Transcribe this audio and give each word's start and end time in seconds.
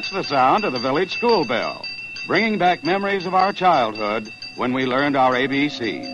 That's 0.00 0.12
the 0.12 0.24
sound 0.24 0.64
of 0.64 0.72
the 0.72 0.78
village 0.78 1.12
school 1.12 1.44
bell, 1.44 1.84
bringing 2.26 2.56
back 2.56 2.82
memories 2.82 3.26
of 3.26 3.34
our 3.34 3.52
childhood 3.52 4.32
when 4.56 4.72
we 4.72 4.86
learned 4.86 5.14
our 5.14 5.34
ABCs. 5.34 6.06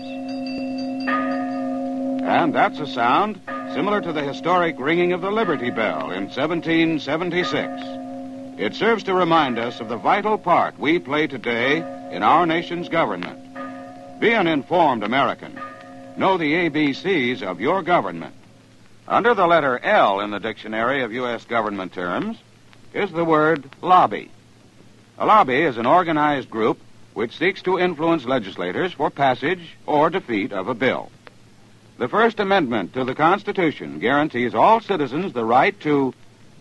And 2.20 2.53
that's 2.53 2.81
a 2.81 2.87
sound 2.89 3.41
similar 3.75 4.01
to 4.01 4.12
the 4.12 4.25
historic 4.25 4.75
ringing 4.81 5.12
of 5.12 5.20
the 5.20 5.31
Liberty 5.31 5.70
Bell 5.70 6.11
in 6.11 6.25
1776. 6.25 7.81
It 8.59 8.75
serves 8.75 9.05
to 9.05 9.14
remind 9.14 9.57
us 9.57 9.79
of 9.79 9.89
the 9.89 9.97
vital 9.97 10.37
part 10.37 10.77
we 10.81 10.98
play 10.98 11.29
today 11.29 11.77
in 12.11 12.25
our 12.25 12.45
nation's 12.45 12.89
government. 12.89 13.39
Be 14.19 14.33
an 14.33 14.48
informed 14.48 15.05
American. 15.05 15.61
Know 16.17 16.39
the 16.39 16.69
ABCs 16.69 17.42
of 17.42 17.61
your 17.61 17.84
government. 17.84 18.34
Under 19.07 19.33
the 19.33 19.47
letter 19.47 19.79
L 19.79 20.19
in 20.19 20.33
the 20.33 20.41
dictionary 20.41 21.05
of 21.05 21.12
U.S. 21.12 21.45
government 21.45 21.92
terms, 21.92 22.37
is 22.97 23.12
the 23.12 23.25
word 23.25 23.69
lobby. 23.83 24.30
A 25.19 25.27
lobby 25.27 25.61
is 25.61 25.77
an 25.77 25.84
organized 25.84 26.50
group 26.50 26.80
which 27.12 27.36
seeks 27.36 27.61
to 27.62 27.78
influence 27.78 28.25
legislators 28.25 28.92
for 28.92 29.11
passage 29.11 29.77
or 29.84 30.08
defeat 30.08 30.52
of 30.52 30.69
a 30.69 30.75
bill. 30.75 31.11
The 31.98 32.08
First 32.08 32.41
Amendment 32.41 32.94
to 32.94 33.05
the 33.05 33.14
Constitution 33.14 33.98
guarantees 33.98 34.55
all 34.55 34.80
citizens 34.80 35.34
the 35.34 35.44
right 35.44 35.78
to 35.80 36.14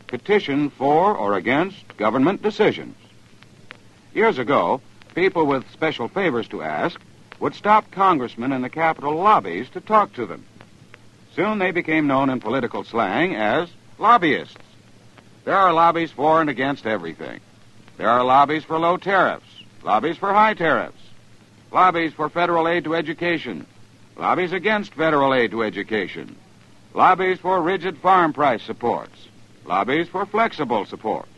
petition 0.07 0.69
for 0.69 1.15
or 1.15 1.35
against 1.35 1.95
government 1.95 2.41
decisions. 2.41 2.97
Years 4.13 4.37
ago, 4.37 4.81
people 5.13 5.45
with 5.45 5.69
special 5.71 6.09
favors 6.09 6.49
to 6.49 6.61
ask 6.61 6.99
would 7.39 7.55
stop 7.55 7.91
congressmen 7.91 8.51
in 8.51 8.61
the 8.61 8.69
Capitol 8.69 9.15
lobbies 9.15 9.69
to 9.69 9.79
talk 9.79 10.11
to 10.13 10.25
them. 10.25 10.43
Soon 11.33 11.59
they 11.59 11.71
became 11.71 12.07
known 12.07 12.29
in 12.29 12.41
political 12.41 12.83
slang 12.83 13.35
as 13.35 13.69
lobbyists. 13.99 14.64
There 15.45 15.55
are 15.55 15.71
lobbies 15.71 16.11
for 16.11 16.41
and 16.41 16.49
against 16.49 16.87
everything. 16.87 17.39
There 17.97 18.09
are 18.09 18.23
lobbies 18.23 18.63
for 18.63 18.79
low 18.79 18.97
tariffs, 18.97 19.45
lobbies 19.83 20.17
for 20.17 20.33
high 20.33 20.55
tariffs, 20.55 21.01
lobbies 21.71 22.13
for 22.13 22.29
federal 22.29 22.67
aid 22.67 22.83
to 22.85 22.95
education, 22.95 23.67
lobbies 24.17 24.53
against 24.53 24.95
federal 24.95 25.35
aid 25.35 25.51
to 25.51 25.63
education, 25.63 26.35
lobbies 26.95 27.37
for 27.37 27.61
rigid 27.61 27.99
farm 27.99 28.33
price 28.33 28.63
supports, 28.63 29.27
lobbies 29.65 30.07
for 30.07 30.25
flexible 30.25 30.83
supports. 30.85 31.29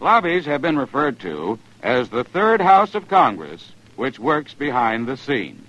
Lobbies 0.00 0.44
have 0.44 0.60
been 0.60 0.78
referred 0.78 1.18
to 1.20 1.58
as 1.82 2.10
the 2.10 2.24
third 2.24 2.60
house 2.60 2.94
of 2.94 3.08
Congress, 3.08 3.72
which 3.96 4.18
works 4.18 4.52
behind 4.52 5.06
the 5.06 5.16
scenes. 5.16 5.64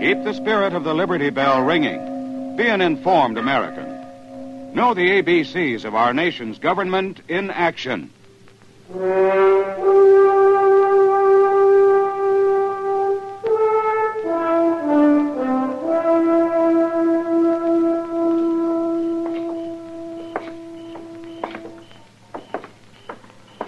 Keep 0.00 0.24
the 0.24 0.34
spirit 0.34 0.72
of 0.72 0.82
the 0.82 0.94
Liberty 0.94 1.30
Bell 1.30 1.62
ringing. 1.62 2.56
Be 2.56 2.66
an 2.66 2.80
informed 2.80 3.38
American. 3.38 3.87
Know 4.74 4.94
the 4.94 5.22
ABCs 5.22 5.84
of 5.84 5.94
our 5.94 6.14
nation's 6.14 6.58
government 6.58 7.20
in 7.28 7.50
action. 7.50 8.10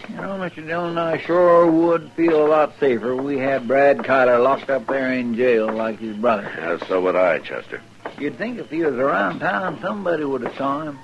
You 0.08 0.16
know, 0.16 0.38
Mr. 0.38 0.66
Dillon, 0.66 0.98
I 0.98 1.18
sure 1.18 1.70
would 1.70 2.10
feel 2.12 2.46
a 2.46 2.48
lot 2.48 2.78
safer 2.80 3.12
if 3.12 3.20
we 3.20 3.38
had 3.38 3.66
Brad 3.66 3.98
Kyler 3.98 4.42
locked 4.42 4.70
up 4.70 4.86
there 4.86 5.12
in 5.12 5.34
jail 5.34 5.72
like 5.72 5.98
his 5.98 6.16
brother. 6.16 6.50
Yeah, 6.56 6.78
so 6.86 7.00
would 7.02 7.16
I, 7.16 7.38
Chester. 7.38 7.80
You'd 8.20 8.36
think 8.36 8.58
if 8.58 8.68
he 8.68 8.82
was 8.84 8.94
around 8.96 9.38
town, 9.40 9.78
somebody 9.80 10.24
would 10.24 10.42
have 10.42 10.54
saw 10.54 10.82
him. 10.82 10.98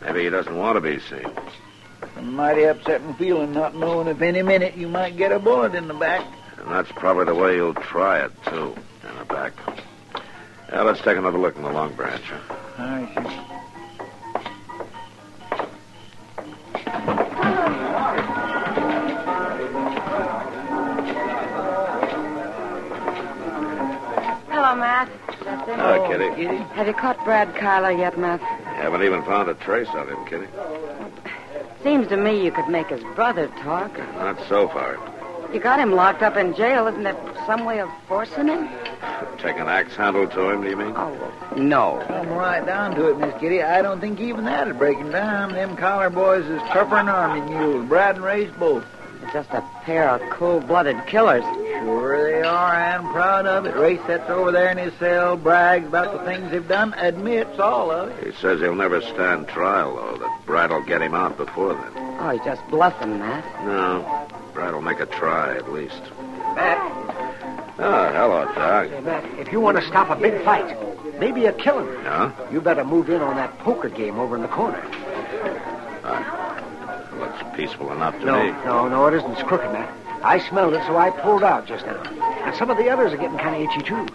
Maybe 0.00 0.22
he 0.22 0.30
doesn't 0.30 0.56
want 0.56 0.76
to 0.76 0.80
be 0.80 1.00
seen. 1.00 1.26
It's 2.02 2.16
a 2.16 2.22
mighty 2.22 2.62
upsetting 2.62 3.14
feeling 3.14 3.52
not 3.52 3.74
knowing 3.74 4.06
if 4.06 4.22
any 4.22 4.42
minute 4.42 4.76
you 4.76 4.86
might 4.88 5.16
get 5.16 5.32
a 5.32 5.40
bullet 5.40 5.74
in 5.74 5.88
the 5.88 5.94
back. 5.94 6.24
And 6.58 6.70
that's 6.70 6.92
probably 6.92 7.24
the 7.24 7.34
way 7.34 7.56
you'll 7.56 7.74
try 7.74 8.24
it, 8.24 8.30
too, 8.44 8.76
in 9.08 9.18
the 9.18 9.24
back. 9.24 9.52
Yeah, 10.70 10.82
let's 10.82 11.00
take 11.00 11.16
another 11.16 11.38
look 11.38 11.56
in 11.56 11.62
the 11.62 11.72
Long 11.72 11.94
Branch. 11.94 12.22
Huh? 12.22 12.54
All 12.78 12.86
right, 12.86 13.12
sure. 13.12 13.61
Chester. 25.66 25.76
Hello, 25.76 26.08
Kitty. 26.08 26.34
Kitty? 26.34 26.56
Have 26.74 26.86
you 26.86 26.92
caught 26.92 27.22
Brad 27.24 27.54
Kyler 27.54 27.96
yet, 27.96 28.18
Matt? 28.18 28.40
Haven't 28.40 29.02
even 29.02 29.22
found 29.22 29.48
a 29.48 29.54
trace 29.54 29.88
of 29.94 30.08
him, 30.08 30.24
Kitty. 30.26 30.48
Seems 31.82 32.08
to 32.08 32.16
me 32.16 32.44
you 32.44 32.50
could 32.50 32.68
make 32.68 32.88
his 32.88 33.02
brother 33.14 33.48
talk. 33.60 33.96
Not 34.16 34.38
so 34.48 34.68
far. 34.68 34.98
You 35.52 35.60
got 35.60 35.78
him 35.78 35.92
locked 35.92 36.22
up 36.22 36.36
in 36.36 36.54
jail. 36.54 36.86
Isn't 36.86 37.02
there 37.02 37.16
some 37.46 37.64
way 37.64 37.80
of 37.80 37.88
forcing 38.08 38.48
him? 38.48 38.68
Take 39.38 39.56
an 39.56 39.68
axe 39.68 39.94
handle 39.94 40.26
to 40.26 40.50
him, 40.50 40.62
do 40.62 40.70
you 40.70 40.76
mean? 40.76 40.94
Oh, 40.96 41.54
no. 41.56 42.02
Come 42.08 42.28
right 42.30 42.64
down 42.64 42.94
to 42.96 43.10
it, 43.10 43.18
Miss 43.18 43.34
Kitty. 43.40 43.62
I 43.62 43.82
don't 43.82 44.00
think 44.00 44.18
even 44.20 44.44
that'd 44.44 44.78
break 44.78 44.98
him 44.98 45.10
down. 45.10 45.52
Them 45.52 45.76
Kyler 45.76 46.12
boys 46.12 46.46
is 46.46 46.60
tougher 46.70 46.96
than 46.96 47.08
army 47.08 47.40
mules. 47.42 47.88
Brad 47.88 48.16
and 48.16 48.24
Ray's 48.24 48.50
both. 48.58 48.84
They're 49.20 49.32
just 49.32 49.50
a 49.50 49.62
pair 49.82 50.08
of 50.08 50.20
cold-blooded 50.30 51.06
killers. 51.06 51.44
Sure 51.82 52.30
they 52.30 52.42
are, 52.46 52.74
and 52.74 53.04
proud 53.12 53.46
of 53.46 53.66
it. 53.66 53.74
Ray 53.76 53.96
sits 54.06 54.28
over 54.28 54.52
there 54.52 54.70
in 54.70 54.78
his 54.78 54.92
cell, 54.98 55.36
brags 55.36 55.86
about 55.86 56.12
the 56.12 56.24
things 56.24 56.50
they've 56.50 56.66
done, 56.68 56.94
admits 56.94 57.58
all 57.58 57.90
of 57.90 58.08
it. 58.10 58.26
He 58.26 58.32
says 58.40 58.60
he'll 58.60 58.74
never 58.74 59.00
stand 59.00 59.48
trial, 59.48 59.96
though, 59.96 60.18
that 60.18 60.46
Brad 60.46 60.70
will 60.70 60.82
get 60.82 61.02
him 61.02 61.14
out 61.14 61.36
before 61.36 61.74
then. 61.74 61.92
Oh, 62.20 62.30
he's 62.30 62.44
just 62.44 62.66
bluffing, 62.68 63.18
Matt. 63.18 63.44
No, 63.66 64.28
Brad 64.54 64.74
will 64.74 64.80
make 64.82 65.00
a 65.00 65.06
try, 65.06 65.56
at 65.56 65.72
least. 65.72 66.00
Matt, 66.54 66.78
Oh, 67.78 68.12
hello, 68.12 68.44
Doc. 68.54 68.88
hey, 68.90 69.00
Matt, 69.00 69.24
if 69.40 69.50
you 69.50 69.58
want 69.58 69.76
to 69.78 69.84
stop 69.86 70.10
a 70.10 70.14
big 70.20 70.40
fight, 70.44 70.76
maybe 71.18 71.46
a 71.46 71.52
killing, 71.52 71.88
Yeah? 72.04 72.30
you 72.52 72.60
better 72.60 72.84
move 72.84 73.08
in 73.10 73.20
on 73.22 73.34
that 73.36 73.58
poker 73.60 73.88
game 73.88 74.18
over 74.20 74.36
in 74.36 74.42
the 74.42 74.48
corner. 74.48 74.80
Ah, 76.04 76.60
looks 77.18 77.56
peaceful 77.56 77.90
enough 77.92 78.12
to 78.14 78.20
me. 78.20 78.26
No, 78.26 78.42
me. 78.42 78.50
no, 78.64 78.88
no, 78.88 79.06
it 79.06 79.14
isn't. 79.14 79.32
It's 79.32 79.42
crooked, 79.42 79.72
Matt. 79.72 79.90
I 80.24 80.38
smelled 80.48 80.74
it, 80.74 80.82
so 80.86 80.96
I 80.96 81.10
pulled 81.10 81.42
out 81.42 81.66
just 81.66 81.84
now. 81.84 82.02
And 82.44 82.54
some 82.56 82.70
of 82.70 82.76
the 82.76 82.88
others 82.88 83.12
are 83.12 83.16
getting 83.16 83.38
kind 83.38 83.56
of 83.56 83.62
itchy, 83.62 83.82
too. 83.82 84.06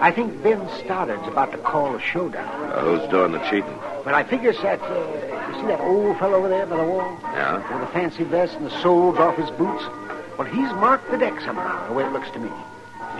I 0.00 0.10
think 0.10 0.42
Ben 0.42 0.66
Stoddard's 0.80 1.28
about 1.28 1.52
to 1.52 1.58
call 1.58 1.94
a 1.94 2.00
showdown. 2.00 2.48
Uh, 2.72 2.80
who's 2.80 3.08
doing 3.10 3.32
the 3.32 3.38
cheating? 3.50 3.78
But 4.04 4.14
I 4.14 4.24
figure 4.24 4.52
that, 4.52 4.80
uh, 4.82 5.48
you 5.48 5.60
see 5.60 5.66
that 5.68 5.80
old 5.80 6.18
fellow 6.18 6.38
over 6.38 6.48
there 6.48 6.66
by 6.66 6.76
the 6.76 6.84
wall? 6.84 7.18
Yeah? 7.22 7.78
With 7.78 7.86
the 7.86 7.92
fancy 7.92 8.24
vest 8.24 8.54
and 8.56 8.66
the 8.66 8.82
soles 8.82 9.18
off 9.18 9.36
his 9.36 9.50
boots? 9.50 9.84
Well, 10.36 10.48
he's 10.48 10.72
marked 10.80 11.10
the 11.10 11.18
deck 11.18 11.40
somehow, 11.42 11.86
the 11.86 11.94
way 11.94 12.04
it 12.04 12.12
looks 12.12 12.30
to 12.32 12.38
me. 12.40 12.50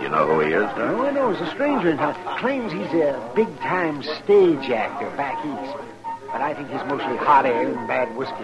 You 0.01 0.09
know 0.09 0.27
who 0.27 0.39
he 0.41 0.51
is, 0.51 0.63
Doc? 0.63 0.77
No, 0.77 1.05
I 1.05 1.11
know. 1.11 1.31
He's 1.31 1.47
a 1.47 1.51
stranger 1.51 1.91
in 1.91 1.97
town. 1.97 2.15
Claims 2.39 2.73
he's 2.73 2.93
a 2.99 3.31
big-time 3.35 4.01
stage 4.01 4.69
actor 4.71 5.09
back 5.15 5.37
east. 5.45 5.77
But 6.31 6.41
I 6.41 6.53
think 6.55 6.69
he's 6.69 6.83
mostly 6.89 7.15
hot 7.15 7.45
air 7.45 7.67
and 7.67 7.87
bad 7.87 8.13
whiskey. 8.17 8.43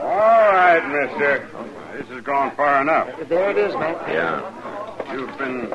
All 0.00 0.52
right, 0.52 0.82
mister. 0.88 1.46
This 2.08 2.16
has 2.16 2.24
gone 2.24 2.56
far 2.56 2.80
enough. 2.80 3.28
There 3.28 3.50
it 3.50 3.58
is, 3.58 3.74
Matt. 3.74 4.08
Yeah. 4.08 5.12
You've 5.12 5.36
been 5.36 5.70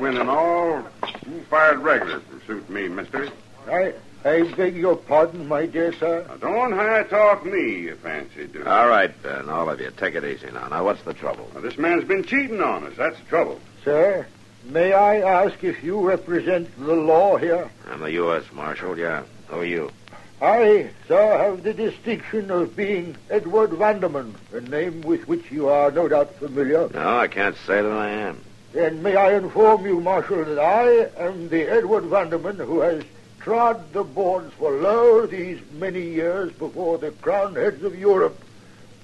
winning 0.00 0.28
all, 0.28 0.82
you 1.28 1.40
fired 1.48 1.78
regular 1.78 2.18
for 2.18 2.44
suit 2.44 2.68
me, 2.68 2.88
mister. 2.88 3.28
I, 3.68 3.94
I 4.24 4.42
beg 4.54 4.74
your 4.74 4.96
pardon, 4.96 5.46
my 5.46 5.66
dear 5.66 5.92
sir. 5.92 6.26
Now, 6.26 6.36
don't 6.38 6.72
high 6.72 7.04
talk 7.04 7.46
me, 7.46 7.82
you 7.82 7.94
fancy 7.94 8.48
do. 8.48 8.64
All 8.64 8.88
right, 8.88 9.12
Ben, 9.22 9.48
all 9.48 9.70
of 9.70 9.80
you. 9.80 9.92
Take 9.96 10.16
it 10.16 10.24
easy 10.24 10.50
now. 10.50 10.66
Now, 10.66 10.84
what's 10.84 11.02
the 11.02 11.14
trouble? 11.14 11.48
Now, 11.54 11.60
this 11.60 11.78
man's 11.78 12.02
been 12.02 12.24
cheating 12.24 12.60
on 12.60 12.82
us. 12.84 12.94
That's 12.96 13.18
the 13.20 13.26
trouble. 13.26 13.60
Sir, 13.84 14.26
may 14.64 14.92
I 14.92 15.18
ask 15.18 15.62
if 15.62 15.84
you 15.84 16.00
represent 16.00 16.68
the 16.84 16.94
law 16.94 17.36
here? 17.36 17.70
I'm 17.88 18.00
the 18.00 18.10
U.S. 18.12 18.42
Marshal, 18.52 18.98
yeah. 18.98 19.22
Who 19.46 19.60
are 19.60 19.64
you? 19.64 19.92
I, 20.40 20.90
sir, 21.08 21.38
have 21.38 21.62
the 21.62 21.72
distinction 21.72 22.50
of 22.50 22.76
being 22.76 23.16
Edward 23.30 23.70
Vanderman, 23.70 24.34
a 24.52 24.60
name 24.60 25.00
with 25.00 25.26
which 25.26 25.50
you 25.50 25.68
are 25.68 25.90
no 25.90 26.08
doubt 26.08 26.34
familiar. 26.34 26.88
No, 26.92 27.18
I 27.18 27.26
can't 27.26 27.56
say 27.66 27.80
that 27.80 27.90
I 27.90 28.10
am. 28.10 28.40
Then 28.72 29.02
may 29.02 29.16
I 29.16 29.34
inform 29.34 29.86
you, 29.86 30.00
Marshal, 30.00 30.44
that 30.44 30.58
I 30.58 31.24
am 31.24 31.48
the 31.48 31.62
Edward 31.62 32.04
Vanderman 32.04 32.56
who 32.58 32.80
has 32.80 33.02
trod 33.40 33.92
the 33.94 34.04
boards 34.04 34.52
for 34.54 34.72
lo 34.72 35.24
these 35.24 35.58
many 35.72 36.02
years 36.02 36.52
before 36.52 36.98
the 36.98 37.12
crowned 37.12 37.56
heads 37.56 37.82
of 37.82 37.98
Europe, 37.98 38.38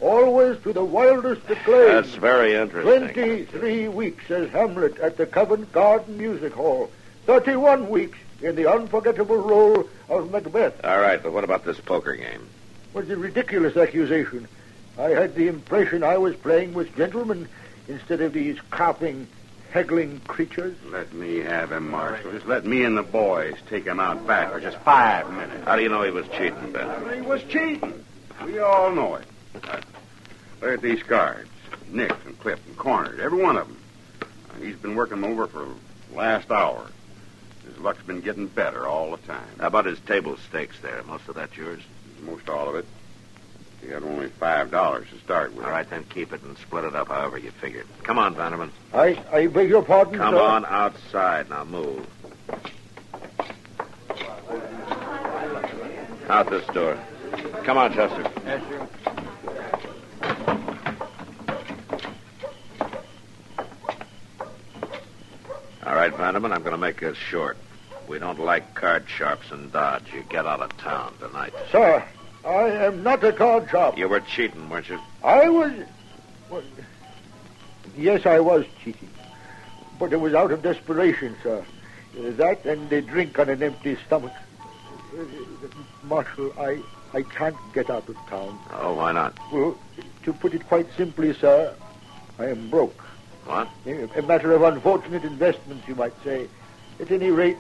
always 0.00 0.61
to 0.64 0.73
the 0.75 0.85
wildest 0.85 1.49
acclaim. 1.49 1.87
That's 1.87 2.14
very 2.17 2.55
interesting. 2.55 3.08
Twenty-three 3.08 3.88
weeks 3.88 4.31
as 4.31 4.50
Hamlet 4.50 4.99
at 4.99 5.17
the 5.17 5.25
Covent 5.25 5.73
Garden 5.73 6.19
Music 6.19 6.52
Hall. 6.52 6.90
Thirty-one 7.25 7.88
weeks 7.88 8.19
in 8.43 8.56
the 8.56 8.71
unforgettable 8.71 9.37
role 9.37 9.89
of 10.09 10.31
Macbeth. 10.31 10.85
All 10.85 10.99
right, 10.99 11.23
but 11.23 11.33
what 11.33 11.44
about 11.44 11.65
this 11.65 11.79
poker 11.81 12.15
game? 12.15 12.49
Was 12.93 13.09
a 13.09 13.17
ridiculous 13.17 13.77
accusation. 13.77 14.49
I 14.99 15.11
had 15.11 15.35
the 15.35 15.49
impression 15.49 16.03
I 16.03 16.19
was 16.19 16.37
playing 16.37 16.75
with 16.75 16.94
gentlemen 16.97 17.49
instead 17.89 18.21
of 18.21 18.33
these 18.33 18.59
coughing, 18.71 19.27
haggling 19.71 20.21
creatures. 20.21 20.77
Let 20.91 21.12
me 21.15 21.39
have 21.39 21.73
him, 21.73 21.91
Marshal. 21.91 22.33
Just 22.33 22.47
let 22.47 22.67
me 22.67 22.85
and 22.85 22.97
the 22.97 23.03
boys 23.03 23.55
take 23.69 23.85
him 23.87 23.99
out 23.99 24.27
back 24.27 24.53
for 24.53 24.61
just 24.61 24.77
five 24.79 25.31
minutes. 25.33 25.65
How 25.65 25.77
do 25.77 25.83
you 25.83 25.88
know 25.88 26.03
he 26.03 26.11
was 26.11 26.27
cheating, 26.29 26.73
Ben? 26.73 27.15
He 27.15 27.23
was 27.23 27.43
cheating. 27.45 28.05
We 28.45 28.59
all 28.59 28.91
know 28.93 29.15
it. 29.15 29.25
Look 30.61 30.73
at 30.73 30.83
these 30.83 31.03
cards. 31.03 31.49
Nicked 31.88 32.27
and 32.27 32.38
clipped 32.38 32.67
and 32.67 32.77
cornered, 32.77 33.21
every 33.21 33.43
one 33.43 33.56
of 33.56 33.69
them. 33.69 33.77
He's 34.61 34.77
been 34.77 34.95
working 34.95 35.21
them 35.21 35.31
over 35.31 35.47
for 35.47 35.67
the 36.11 36.17
last 36.17 36.50
hour. 36.50 36.87
His 37.73 37.79
luck's 37.83 38.03
been 38.03 38.21
getting 38.21 38.47
better 38.49 38.87
all 38.87 39.11
the 39.13 39.17
time. 39.27 39.47
How 39.59 39.69
about 39.69 39.87
his 39.87 39.99
table 40.01 40.37
stakes 40.49 40.79
there? 40.81 41.03
Most 41.05 41.29
of 41.29 41.37
that 41.37 41.57
yours? 41.57 41.81
Most 42.23 42.49
all 42.49 42.69
of 42.69 42.75
it. 42.77 42.85
He 43.81 43.89
got 43.89 44.03
only 44.03 44.29
five 44.29 44.71
dollars 44.71 45.09
to 45.11 45.19
start 45.19 45.55
with. 45.55 45.65
All 45.65 45.71
right, 45.71 45.89
then 45.89 46.05
keep 46.05 46.33
it 46.33 46.43
and 46.43 46.57
split 46.59 46.85
it 46.85 46.95
up 46.95 47.09
however 47.09 47.39
you 47.39 47.51
figured. 47.51 47.87
Come 48.05 48.19
on, 48.19 48.35
Vanderman. 48.35 48.71
I, 48.93 49.19
I 49.33 49.47
beg 49.49 49.69
your 49.69 49.83
pardon, 49.83 50.19
Come 50.19 50.35
sir. 50.35 50.41
on 50.41 50.65
outside. 50.67 51.51
Now 51.51 51.65
move. 51.65 52.07
Out 56.29 56.49
this 56.51 56.67
door. 56.69 56.97
Come 57.65 57.79
on, 57.79 57.93
Chester. 57.93 58.31
Yes, 58.45 58.63
sir. 58.69 58.89
All 65.84 65.94
right, 65.96 66.12
Vanderman, 66.12 66.52
I'm 66.52 66.62
going 66.62 66.73
to 66.73 66.79
make 66.79 67.00
this 67.00 67.17
short. 67.17 67.56
We 68.06 68.19
don't 68.20 68.38
like 68.38 68.75
card 68.75 69.05
sharps 69.08 69.50
in 69.50 69.70
Dodge. 69.70 70.12
You 70.14 70.23
get 70.29 70.46
out 70.46 70.61
of 70.61 70.76
town 70.76 71.14
tonight. 71.19 71.52
Sir, 71.73 72.05
I 72.44 72.69
am 72.69 73.02
not 73.02 73.25
a 73.25 73.32
card 73.32 73.69
sharp. 73.69 73.99
You 73.99 74.08
were 74.08 74.20
cheating, 74.20 74.69
weren't 74.69 74.88
you? 74.88 75.00
I 75.25 75.49
was. 75.49 75.73
Well, 76.49 76.62
yes, 77.96 78.26
I 78.26 78.38
was 78.38 78.64
cheating. 78.84 79.08
But 79.99 80.12
it 80.12 80.20
was 80.20 80.34
out 80.34 80.52
of 80.52 80.62
desperation, 80.62 81.37
sir. 81.43 81.64
That 82.14 82.64
and 82.64 82.88
the 82.88 83.02
drink 83.02 83.38
on 83.38 83.49
an 83.49 83.62
empty 83.62 83.96
stomach. 84.06 84.32
Marshal, 86.05 86.52
I, 86.61 86.81
I 87.12 87.23
can't 87.23 87.56
get 87.75 87.90
out 87.90 88.08
of 88.08 88.17
town. 88.28 88.58
Oh, 88.73 88.94
why 88.94 89.12
not? 89.12 89.37
Well, 89.52 89.78
to 90.25 90.32
put 90.32 90.55
it 90.55 90.67
quite 90.69 90.87
simply, 90.96 91.32
sir, 91.35 91.75
I 92.38 92.46
am 92.46 92.70
broke. 92.70 93.01
What? 93.44 93.69
A 93.87 94.19
a 94.19 94.23
matter 94.23 94.53
of 94.53 94.62
unfortunate 94.62 95.25
investments, 95.25 95.87
you 95.89 95.94
might 95.94 96.15
say. 96.23 96.49
At 97.00 97.11
any 97.11 97.31
rate, 97.31 97.59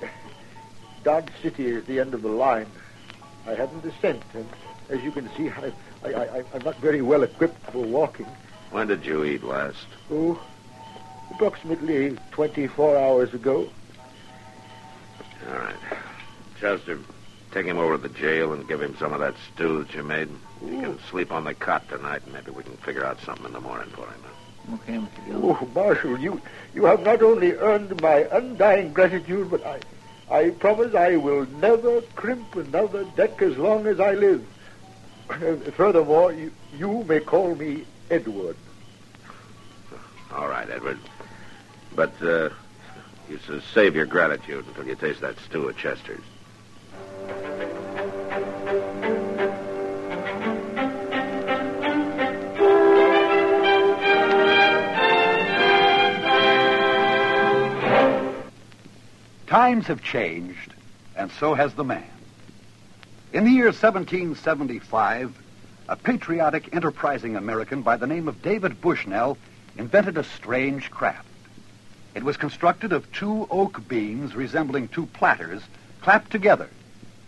Dodge 1.02 1.28
City 1.42 1.66
is 1.66 1.84
the 1.84 1.98
end 1.98 2.14
of 2.14 2.22
the 2.22 2.28
line. 2.28 2.66
I 3.46 3.54
haven't 3.54 3.84
a 3.84 3.92
cent, 4.00 4.22
and 4.34 4.48
as 4.88 5.02
you 5.02 5.10
can 5.10 5.28
see, 5.36 5.50
I, 5.50 5.72
I, 6.04 6.14
I, 6.14 6.44
I'm 6.54 6.62
not 6.62 6.76
very 6.78 7.02
well 7.02 7.22
equipped 7.24 7.70
for 7.72 7.82
walking. 7.82 8.26
When 8.70 8.86
did 8.86 9.04
you 9.04 9.24
eat 9.24 9.42
last? 9.42 9.86
Oh, 10.10 10.40
approximately 11.32 12.16
24 12.30 12.96
hours 12.96 13.34
ago. 13.34 13.68
All 15.48 15.58
right. 15.58 15.76
Chester, 16.60 17.00
take 17.50 17.66
him 17.66 17.78
over 17.78 17.96
to 17.96 18.02
the 18.02 18.08
jail 18.08 18.52
and 18.52 18.68
give 18.68 18.80
him 18.80 18.96
some 18.98 19.12
of 19.12 19.20
that 19.20 19.34
stew 19.52 19.82
that 19.82 19.94
you 19.94 20.04
made. 20.04 20.28
He 20.60 20.70
can 20.70 20.98
sleep 21.10 21.32
on 21.32 21.42
the 21.44 21.54
cot 21.54 21.88
tonight, 21.88 22.22
and 22.24 22.32
maybe 22.32 22.52
we 22.52 22.62
can 22.62 22.76
figure 22.76 23.04
out 23.04 23.20
something 23.22 23.46
in 23.46 23.52
the 23.52 23.60
morning 23.60 23.90
for 23.90 24.06
him. 24.06 24.22
Okay, 24.74 24.94
Mr. 24.94 25.26
Dillon. 25.26 25.56
Oh, 25.60 25.68
Marshal, 25.74 26.18
you, 26.18 26.40
you 26.74 26.84
have 26.84 27.02
not 27.02 27.22
only 27.22 27.52
earned 27.52 28.00
my 28.00 28.26
undying 28.30 28.92
gratitude, 28.92 29.50
but 29.50 29.64
I, 29.66 29.80
I 30.30 30.50
promise 30.50 30.94
I 30.94 31.16
will 31.16 31.46
never 31.46 32.00
crimp 32.14 32.54
another 32.54 33.04
deck 33.16 33.42
as 33.42 33.56
long 33.58 33.86
as 33.86 33.98
I 33.98 34.12
live. 34.12 34.46
Furthermore, 35.76 36.32
you, 36.32 36.52
you 36.76 37.04
may 37.04 37.20
call 37.20 37.54
me 37.54 37.84
Edward. 38.10 38.56
All 40.32 40.48
right, 40.48 40.68
Edward. 40.70 40.98
But 41.94 42.12
uh, 42.22 42.50
you 43.28 43.38
should 43.38 43.62
save 43.74 43.94
your 43.96 44.06
gratitude 44.06 44.64
until 44.66 44.86
you 44.86 44.94
taste 44.94 45.20
that 45.20 45.38
stew 45.40 45.68
at 45.68 45.76
Chester's. 45.76 46.22
Times 59.52 59.88
have 59.88 60.02
changed, 60.02 60.72
and 61.14 61.30
so 61.32 61.52
has 61.52 61.74
the 61.74 61.84
man. 61.84 62.08
In 63.34 63.44
the 63.44 63.50
year 63.50 63.66
1775, 63.66 65.36
a 65.90 65.96
patriotic, 65.96 66.74
enterprising 66.74 67.36
American 67.36 67.82
by 67.82 67.98
the 67.98 68.06
name 68.06 68.28
of 68.28 68.40
David 68.40 68.80
Bushnell 68.80 69.36
invented 69.76 70.16
a 70.16 70.24
strange 70.24 70.90
craft. 70.90 71.28
It 72.14 72.22
was 72.22 72.38
constructed 72.38 72.94
of 72.94 73.12
two 73.12 73.46
oak 73.50 73.86
beams 73.86 74.34
resembling 74.34 74.88
two 74.88 75.04
platters 75.04 75.60
clapped 76.00 76.30
together 76.30 76.70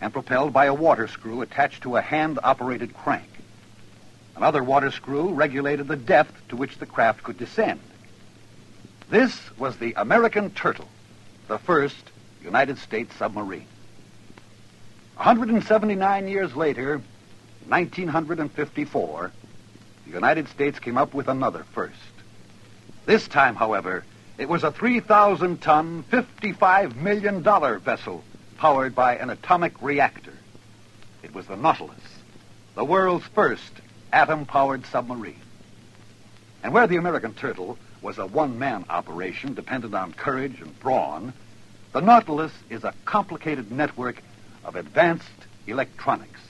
and 0.01 0.11
propelled 0.11 0.51
by 0.51 0.65
a 0.65 0.73
water 0.73 1.07
screw 1.07 1.43
attached 1.43 1.83
to 1.83 1.95
a 1.95 2.01
hand-operated 2.01 2.95
crank. 2.95 3.29
Another 4.35 4.63
water 4.63 4.89
screw 4.89 5.31
regulated 5.31 5.87
the 5.87 5.95
depth 5.95 6.47
to 6.47 6.55
which 6.55 6.79
the 6.79 6.87
craft 6.87 7.21
could 7.21 7.37
descend. 7.37 7.81
This 9.11 9.39
was 9.59 9.77
the 9.77 9.93
American 9.95 10.49
Turtle, 10.49 10.89
the 11.47 11.59
first 11.59 12.09
United 12.45 12.77
States 12.77 13.13
submarine. 13.15 13.65
179 15.15 16.27
years 16.27 16.55
later, 16.55 17.01
1954, 17.67 19.31
the 20.05 20.11
United 20.11 20.47
States 20.49 20.77
came 20.77 20.97
up 20.97 21.15
with 21.15 21.27
another 21.27 21.65
first. 21.73 21.95
This 23.05 23.27
time, 23.27 23.55
however, 23.55 24.03
it 24.37 24.47
was 24.47 24.63
a 24.63 24.71
3,000 24.71 25.59
ton, 25.59 26.03
$55 26.11 26.95
million 26.95 27.41
vessel 27.79 28.23
powered 28.57 28.93
by 28.93 29.15
an 29.15 29.31
atomic 29.31 29.81
reactor. 29.81 30.33
It 31.23 31.33
was 31.33 31.47
the 31.47 31.55
Nautilus, 31.55 31.97
the 32.75 32.85
world's 32.85 33.25
first 33.27 33.71
atom 34.13 34.45
powered 34.45 34.85
submarine. 34.85 35.39
And 36.61 36.73
where 36.73 36.85
the 36.85 36.97
American 36.97 37.33
Turtle 37.33 37.79
was 38.03 38.19
a 38.19 38.25
one 38.27 38.59
man 38.59 38.85
operation 38.89 39.55
dependent 39.55 39.95
on 39.95 40.13
courage 40.13 40.61
and 40.61 40.79
brawn, 40.79 41.33
the 41.95 42.01
Nautilus 42.01 42.51
is 42.69 42.83
a 42.83 42.93
complicated 43.05 43.71
network 43.71 44.21
of 44.65 44.75
advanced 44.75 45.29
electronics, 45.65 46.41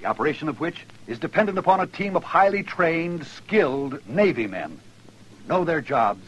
the 0.00 0.06
operation 0.06 0.48
of 0.48 0.58
which 0.58 0.86
is 1.06 1.18
dependent 1.18 1.58
upon 1.58 1.80
a 1.80 1.86
team 1.86 2.16
of 2.16 2.24
highly 2.24 2.62
trained, 2.62 3.26
skilled 3.26 4.00
Navy 4.08 4.46
men 4.46 4.80
who 5.42 5.48
know 5.48 5.64
their 5.64 5.82
jobs 5.82 6.26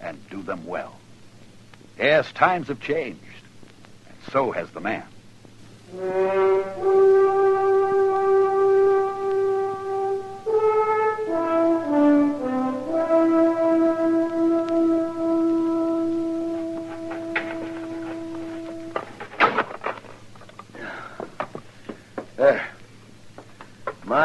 and 0.00 0.16
do 0.30 0.40
them 0.40 0.64
well. 0.64 0.96
Yes, 1.98 2.32
times 2.32 2.68
have 2.68 2.80
changed, 2.80 3.20
and 4.08 4.16
so 4.32 4.52
has 4.52 4.70
the 4.70 4.80
man. 4.80 5.04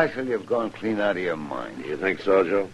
Marshal, 0.03 0.27
you've 0.27 0.45
gone 0.45 0.69
clean 0.69 0.99
out 0.99 1.15
of 1.15 1.23
your 1.23 1.37
mind. 1.37 1.85
You 1.85 1.95
think 1.95 2.19
so, 2.19 2.43
Joe? 2.43 2.69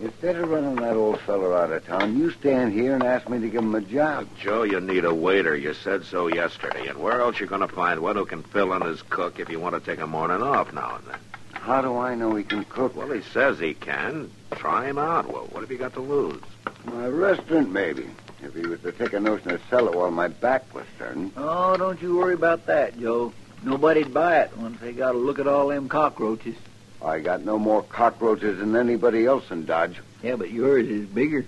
Instead 0.00 0.36
of 0.36 0.48
running 0.50 0.76
that 0.76 0.94
old 0.94 1.18
feller 1.22 1.52
out 1.58 1.72
of 1.72 1.84
town, 1.84 2.16
you 2.16 2.30
stand 2.30 2.72
here 2.72 2.94
and 2.94 3.02
ask 3.02 3.28
me 3.28 3.40
to 3.40 3.48
give 3.48 3.64
him 3.64 3.74
a 3.74 3.80
job. 3.80 4.28
Joe, 4.40 4.62
you 4.62 4.78
need 4.78 5.04
a 5.04 5.12
waiter. 5.12 5.56
You 5.56 5.74
said 5.74 6.04
so 6.04 6.28
yesterday. 6.28 6.86
And 6.86 6.98
where 6.98 7.22
else 7.22 7.40
you 7.40 7.46
going 7.46 7.62
to 7.62 7.66
find 7.66 7.98
one 7.98 8.14
who 8.14 8.24
can 8.24 8.44
fill 8.44 8.72
in 8.74 8.84
as 8.84 9.02
cook 9.02 9.40
if 9.40 9.48
you 9.48 9.58
want 9.58 9.74
to 9.74 9.80
take 9.80 9.98
a 9.98 10.06
morning 10.06 10.42
off 10.42 10.72
now 10.72 10.94
and 10.94 11.06
then? 11.08 11.18
How 11.54 11.82
do 11.82 11.96
I 11.96 12.14
know 12.14 12.36
he 12.36 12.44
can 12.44 12.64
cook? 12.66 12.94
Well, 12.94 13.10
he 13.10 13.22
says 13.22 13.58
he 13.58 13.74
can. 13.74 14.30
Try 14.52 14.88
him 14.88 14.96
out. 14.96 15.26
Well, 15.26 15.48
what 15.50 15.62
have 15.62 15.72
you 15.72 15.78
got 15.78 15.94
to 15.94 16.00
lose? 16.00 16.40
My 16.84 17.08
restaurant, 17.08 17.72
maybe. 17.72 18.08
If 18.44 18.54
he 18.54 18.64
was 18.64 18.80
to 18.82 18.92
take 18.92 19.12
a 19.12 19.18
notion 19.18 19.48
to 19.48 19.60
sell 19.68 19.88
it 19.88 19.96
while 19.96 20.12
my 20.12 20.28
back 20.28 20.72
was 20.72 20.86
turned. 20.98 21.32
Oh, 21.36 21.76
don't 21.76 22.00
you 22.00 22.16
worry 22.16 22.34
about 22.34 22.66
that, 22.66 22.96
Joe. 23.00 23.32
Nobody'd 23.62 24.14
buy 24.14 24.40
it 24.40 24.56
once 24.56 24.80
they 24.80 24.92
got 24.92 25.12
to 25.12 25.18
look 25.18 25.38
at 25.38 25.46
all 25.46 25.68
them 25.68 25.88
cockroaches. 25.88 26.56
I 27.02 27.20
got 27.20 27.42
no 27.42 27.58
more 27.58 27.82
cockroaches 27.82 28.58
than 28.58 28.76
anybody 28.76 29.26
else 29.26 29.50
in 29.50 29.66
Dodge. 29.66 30.00
Yeah, 30.22 30.36
but 30.36 30.50
yours 30.50 30.86
is 30.88 31.06
bigger. 31.06 31.44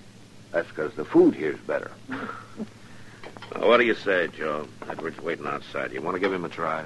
That's 0.50 0.68
because 0.68 0.94
the 0.94 1.04
food 1.04 1.34
here's 1.34 1.60
better. 1.60 1.90
Well, 2.08 2.20
uh, 3.64 3.66
what 3.66 3.78
do 3.78 3.84
you 3.84 3.94
say, 3.94 4.28
Joe? 4.28 4.66
Edward's 4.88 5.20
waiting 5.20 5.46
outside. 5.46 5.92
You 5.92 6.02
want 6.02 6.14
to 6.14 6.20
give 6.20 6.32
him 6.32 6.44
a 6.44 6.48
try? 6.48 6.84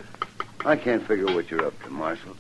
I 0.65 0.77
can't 0.77 1.07
figure 1.07 1.27
what 1.27 1.51
you're 1.51 1.67
up 1.67 1.81
to, 1.83 1.91
Marshal. 1.91 2.37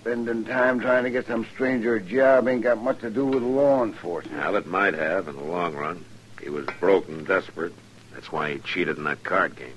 Spending 0.00 0.44
time 0.44 0.80
trying 0.80 1.04
to 1.04 1.10
get 1.10 1.26
some 1.26 1.46
stranger 1.54 1.96
a 1.96 2.00
job 2.00 2.48
ain't 2.48 2.62
got 2.62 2.82
much 2.82 3.00
to 3.00 3.10
do 3.10 3.26
with 3.26 3.42
law 3.42 3.84
enforcement. 3.84 4.38
Well, 4.38 4.56
it 4.56 4.66
might 4.66 4.94
have 4.94 5.28
in 5.28 5.36
the 5.36 5.42
long 5.42 5.74
run. 5.74 6.04
He 6.42 6.48
was 6.48 6.66
broke 6.78 7.08
and 7.08 7.26
desperate. 7.26 7.74
That's 8.12 8.32
why 8.32 8.54
he 8.54 8.58
cheated 8.60 8.96
in 8.96 9.04
that 9.04 9.22
card 9.22 9.56
game. 9.56 9.74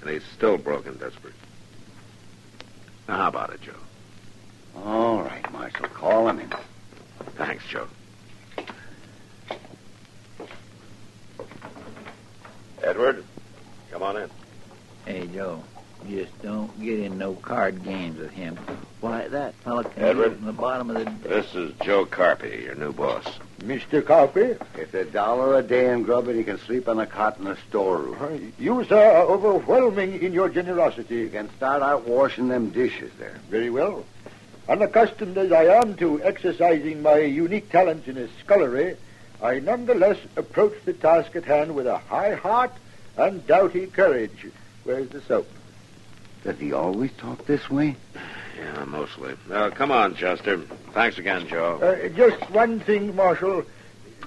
And 0.00 0.10
he's 0.10 0.24
still 0.34 0.58
broke 0.58 0.86
and 0.86 0.98
desperate. 0.98 1.34
Now, 3.08 3.16
how 3.16 3.28
about 3.28 3.54
it, 3.54 3.62
Joe? 3.62 3.72
All 4.84 5.22
right, 5.22 5.50
Marshal. 5.50 5.88
Call 5.88 6.28
him 6.28 6.40
in. 6.40 6.52
Thanks, 7.36 7.64
Joe. 7.66 7.88
Edward, 12.82 13.24
come 13.90 14.02
on 14.02 14.18
in. 14.18 14.30
Hey, 15.06 15.26
Joe, 15.26 15.64
just 16.08 16.40
don't 16.42 16.80
get 16.82 17.00
in 17.00 17.16
no 17.16 17.34
card 17.34 17.82
games 17.82 18.18
with 18.18 18.30
him. 18.30 18.58
Why, 19.00 19.28
that 19.28 19.54
fella 19.56 19.84
can 19.84 20.02
Edward? 20.02 20.30
live 20.30 20.38
in 20.40 20.46
the 20.46 20.52
bottom 20.52 20.90
of 20.90 21.04
the... 21.04 21.28
This 21.28 21.54
is 21.54 21.72
Joe 21.84 22.04
Carpy, 22.04 22.64
your 22.64 22.74
new 22.74 22.92
boss. 22.92 23.24
Mr. 23.60 24.02
Carpy, 24.02 24.58
It's 24.76 24.92
a 24.94 25.04
dollar 25.04 25.56
a 25.58 25.62
day 25.62 25.92
in 25.92 26.02
grub 26.02 26.26
and 26.26 26.36
he 26.36 26.42
can 26.44 26.58
sleep 26.58 26.88
on 26.88 26.98
a 26.98 27.06
cot 27.06 27.38
in 27.38 27.44
the 27.44 27.56
storeroom. 27.68 28.52
you, 28.58 28.84
sir, 28.84 28.96
are 28.96 29.24
overwhelming 29.24 30.20
in 30.20 30.32
your 30.32 30.48
generosity. 30.48 31.16
You 31.16 31.28
can 31.28 31.48
start 31.56 31.82
out 31.82 32.08
washing 32.08 32.48
them 32.48 32.70
dishes 32.70 33.12
there. 33.18 33.38
Very 33.50 33.70
well. 33.70 34.04
Unaccustomed 34.68 35.38
as 35.38 35.52
I 35.52 35.64
am 35.66 35.94
to 35.96 36.22
exercising 36.22 37.00
my 37.02 37.18
unique 37.18 37.70
talents 37.70 38.08
in 38.08 38.18
a 38.18 38.28
scullery, 38.40 38.96
I 39.40 39.60
nonetheless 39.60 40.18
approach 40.36 40.74
the 40.84 40.92
task 40.92 41.36
at 41.36 41.44
hand 41.44 41.74
with 41.76 41.86
a 41.86 41.98
high 41.98 42.34
heart 42.34 42.72
and 43.16 43.46
doughty 43.46 43.86
courage. 43.86 44.46
Where's 44.82 45.08
the 45.08 45.20
soap? 45.22 45.48
Does 46.44 46.58
he 46.58 46.72
always 46.72 47.12
talk 47.18 47.46
this 47.46 47.68
way? 47.70 47.96
Yeah, 48.58 48.84
mostly. 48.84 49.34
Uh, 49.50 49.70
come 49.70 49.90
on, 49.90 50.14
Chester. 50.14 50.58
Thanks 50.92 51.18
again, 51.18 51.46
Joe. 51.46 51.78
Uh, 51.80 52.08
just 52.08 52.50
one 52.50 52.80
thing, 52.80 53.14
Marshal. 53.14 53.64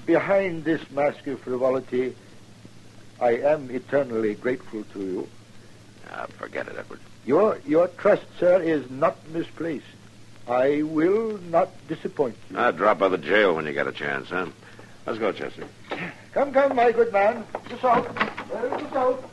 Behind 0.06 0.64
this 0.64 0.82
mask 0.92 1.28
of 1.28 1.40
frivolity, 1.42 2.16
I 3.20 3.38
am 3.38 3.70
eternally 3.70 4.34
grateful 4.34 4.84
to 4.94 5.00
you. 5.00 5.28
Ah, 6.10 6.26
forget 6.38 6.68
it, 6.68 6.76
Edward. 6.78 7.00
Your 7.26 7.60
your 7.68 7.88
trust, 7.88 8.26
sir, 8.40 8.62
is 8.62 8.90
not 8.90 9.16
misplaced. 9.30 9.86
I 10.48 10.82
will 10.82 11.38
not 11.50 11.70
disappoint 11.88 12.36
you. 12.50 12.58
Ah, 12.58 12.72
drop 12.72 12.98
by 13.00 13.10
the 13.10 13.18
jail 13.18 13.56
when 13.56 13.66
you 13.68 13.74
get 13.74 13.86
a 13.88 13.92
chance, 13.92 14.30
huh? 14.30 14.48
Let's 15.06 15.20
go, 15.20 15.32
Chester. 15.32 15.68
Come, 16.32 16.52
come, 16.52 16.76
my 16.76 16.92
good 16.92 17.14
man. 17.14 17.46
The 17.70 17.78
salt. 17.80 18.08
There's 18.52 18.82
the 18.82 18.90
salt. 18.92 19.24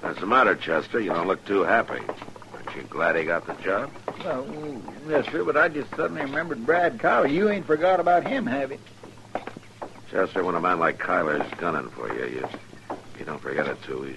What's 0.00 0.13
the 0.24 0.30
matter, 0.30 0.54
Chester? 0.54 1.00
You 1.00 1.10
don't 1.10 1.26
look 1.26 1.44
too 1.44 1.64
happy. 1.64 2.00
Aren't 2.54 2.74
you 2.74 2.82
glad 2.88 3.14
he 3.14 3.24
got 3.24 3.46
the 3.46 3.52
job? 3.62 3.92
Well, 4.20 4.80
yes, 5.06 5.26
sir, 5.30 5.44
but 5.44 5.54
I 5.54 5.68
just 5.68 5.90
suddenly 5.90 6.22
remembered 6.22 6.64
Brad 6.64 6.96
Kyler. 6.96 7.30
You 7.30 7.50
ain't 7.50 7.66
forgot 7.66 8.00
about 8.00 8.26
him, 8.26 8.46
have 8.46 8.72
you? 8.72 8.78
Chester, 10.10 10.42
when 10.42 10.54
a 10.54 10.60
man 10.62 10.78
like 10.78 10.98
Kyler's 10.98 11.52
gunning 11.58 11.90
for 11.90 12.10
you, 12.10 12.24
you, 12.24 12.48
you 13.18 13.26
don't 13.26 13.42
forget 13.42 13.66
it 13.66 13.82
too 13.82 14.16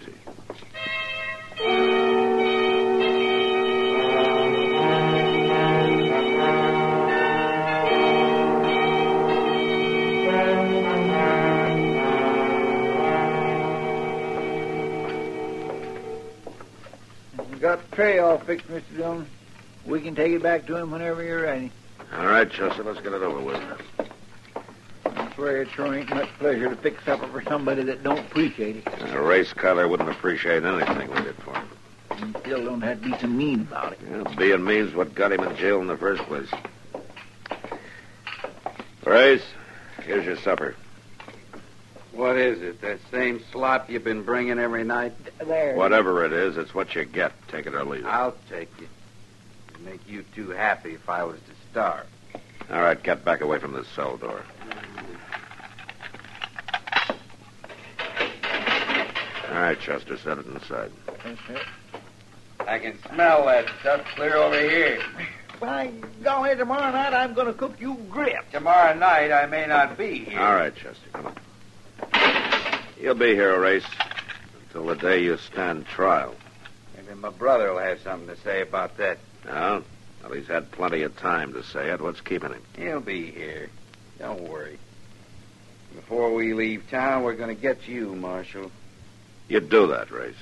easy. 1.59 2.06
Tray 17.97 18.19
all 18.19 18.37
fixed, 18.37 18.67
Mr. 18.67 18.95
Dillon. 18.95 19.27
We 19.87 20.01
can 20.01 20.13
take 20.13 20.31
it 20.31 20.43
back 20.43 20.67
to 20.67 20.75
him 20.75 20.91
whenever 20.91 21.23
you're 21.23 21.41
ready. 21.41 21.71
All 22.13 22.27
right, 22.27 22.47
Chester, 22.47 22.83
let's 22.83 23.01
get 23.01 23.11
it 23.11 23.23
over 23.23 23.41
with. 23.41 23.59
I 25.03 25.33
swear 25.33 25.63
it 25.63 25.69
sure 25.71 25.95
ain't 25.95 26.07
much 26.11 26.29
pleasure 26.37 26.69
to 26.69 26.75
fix 26.75 27.03
supper 27.05 27.27
for 27.27 27.41
somebody 27.41 27.81
that 27.85 28.03
don't 28.03 28.19
appreciate 28.19 28.75
it. 28.75 28.87
A 29.15 29.19
race 29.19 29.51
Kyler 29.51 29.89
wouldn't 29.89 30.11
appreciate 30.11 30.63
anything 30.63 31.09
we 31.09 31.21
did 31.23 31.35
for 31.37 31.55
him. 31.55 31.67
And 32.11 32.37
still 32.41 32.63
don't 32.63 32.81
have 32.81 33.01
to 33.01 33.09
be 33.09 33.17
so 33.17 33.25
mean 33.25 33.61
about 33.61 33.93
it. 33.93 33.99
Yeah, 34.07 34.35
being 34.35 34.63
mean's 34.63 34.93
what 34.93 35.15
got 35.15 35.31
him 35.31 35.43
in 35.43 35.55
jail 35.55 35.81
in 35.81 35.87
the 35.87 35.97
first 35.97 36.21
place. 36.23 36.49
Race, 39.05 39.43
here's 40.03 40.23
your 40.23 40.37
supper. 40.37 40.75
What 42.17 42.35
is 42.35 42.59
it? 42.63 42.81
That 42.81 42.97
same 43.11 43.43
slop 43.51 43.91
you've 43.91 44.03
been 44.03 44.23
bringing 44.23 44.57
every 44.57 44.83
night? 44.83 45.13
There. 45.37 45.75
Whatever 45.75 46.25
it 46.25 46.33
is, 46.33 46.57
it's 46.57 46.73
what 46.73 46.95
you 46.95 47.05
get. 47.05 47.31
Take 47.47 47.67
it 47.67 47.75
or 47.75 47.83
leave 47.85 48.05
it. 48.05 48.07
I'll 48.07 48.35
take 48.49 48.71
it. 48.79 48.89
It'd 49.69 49.85
make 49.85 50.07
you 50.07 50.25
too 50.33 50.49
happy 50.49 50.95
if 50.95 51.07
I 51.07 51.23
was 51.23 51.37
to 51.37 51.51
starve. 51.71 52.07
All 52.71 52.81
right, 52.81 53.01
get 53.01 53.23
back 53.23 53.41
away 53.41 53.59
from 53.59 53.73
the 53.73 53.85
cell 53.95 54.17
door. 54.17 54.41
All 59.49 59.53
right, 59.53 59.79
Chester, 59.79 60.17
set 60.17 60.39
it 60.39 60.47
inside. 60.47 60.91
I 62.67 62.79
can 62.79 62.97
smell 63.13 63.45
that 63.45 63.67
stuff 63.81 64.03
clear 64.15 64.37
over 64.37 64.59
here. 64.59 64.99
Why, 65.59 65.91
go 66.23 66.43
ahead 66.43 66.57
tomorrow 66.57 66.91
night 66.91 67.13
I'm 67.13 67.35
going 67.35 67.47
to 67.47 67.53
cook 67.53 67.79
you 67.79 67.95
grits. 68.09 68.39
Tomorrow 68.51 68.95
night 68.95 69.31
I 69.31 69.45
may 69.45 69.67
not 69.67 69.99
be 69.99 70.25
here. 70.25 70.39
All 70.39 70.55
right, 70.55 70.75
Chester, 70.75 71.09
come 71.13 71.27
on. 71.27 71.35
You'll 72.99 73.15
be 73.15 73.35
here, 73.35 73.59
Race, 73.59 73.85
until 74.63 74.87
the 74.87 74.95
day 74.95 75.23
you 75.23 75.37
stand 75.37 75.85
trial. 75.85 76.33
Maybe 76.95 77.13
my 77.13 77.29
brother 77.29 77.71
will 77.71 77.79
have 77.79 78.01
something 78.01 78.27
to 78.27 78.41
say 78.41 78.61
about 78.61 78.97
that. 78.97 79.19
No? 79.45 79.83
Well, 80.23 80.33
he's 80.33 80.47
had 80.47 80.71
plenty 80.71 81.03
of 81.03 81.15
time 81.15 81.53
to 81.53 81.63
say 81.63 81.91
it. 81.91 82.01
What's 82.01 82.21
keeping 82.21 82.51
him? 82.51 82.61
He'll 82.75 82.99
be 82.99 83.29
here. 83.29 83.69
Don't 84.17 84.41
worry. 84.49 84.79
Before 85.95 86.33
we 86.33 86.53
leave 86.53 86.89
town, 86.89 87.23
we're 87.23 87.35
going 87.35 87.55
to 87.55 87.61
get 87.61 87.87
you, 87.87 88.15
Marshal. 88.15 88.71
You 89.47 89.59
do 89.59 89.87
that, 89.87 90.09
Race. 90.09 90.35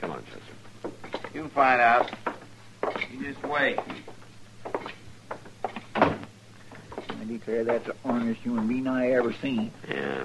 Come 0.00 0.12
on, 0.12 0.24
Chester. 0.24 1.20
You'll 1.34 1.48
find 1.50 1.80
out. 1.80 2.10
You 3.12 3.32
just 3.32 3.42
wait. 3.44 3.78
I 5.94 6.16
declare 7.26 7.64
that's 7.64 7.86
the 7.86 7.94
honest 8.04 8.40
human 8.40 8.66
being 8.66 8.86
I 8.86 9.12
ever 9.12 9.34
seen. 9.34 9.70
Yeah. 9.88 10.24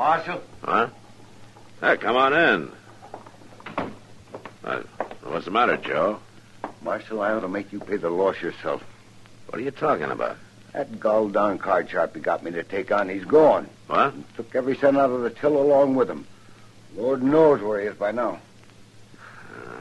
Marshal? 0.00 0.40
Huh? 0.62 0.88
Hey, 1.82 1.98
come 1.98 2.16
on 2.16 2.32
in. 2.32 2.72
Uh, 4.64 4.82
what's 5.24 5.44
the 5.44 5.50
matter, 5.50 5.76
Joe? 5.76 6.20
Marshal, 6.80 7.20
I 7.20 7.32
ought 7.32 7.40
to 7.40 7.48
make 7.48 7.70
you 7.70 7.80
pay 7.80 7.98
the 7.98 8.08
loss 8.08 8.40
yourself. 8.40 8.82
What 9.48 9.58
are 9.58 9.62
you 9.62 9.70
talking 9.70 10.10
about? 10.10 10.38
That 10.72 10.98
gall 10.98 11.28
darn 11.28 11.58
card 11.58 11.90
sharp 11.90 12.16
you 12.16 12.22
got 12.22 12.42
me 12.42 12.50
to 12.52 12.62
take 12.62 12.90
on, 12.90 13.10
he's 13.10 13.26
gone. 13.26 13.68
What? 13.88 14.14
Took 14.36 14.54
every 14.54 14.74
cent 14.74 14.96
out 14.96 15.10
of 15.10 15.20
the 15.20 15.28
till 15.28 15.60
along 15.60 15.96
with 15.96 16.08
him. 16.08 16.26
Lord 16.96 17.22
knows 17.22 17.60
where 17.60 17.82
he 17.82 17.86
is 17.86 17.94
by 17.94 18.10
now. 18.10 18.40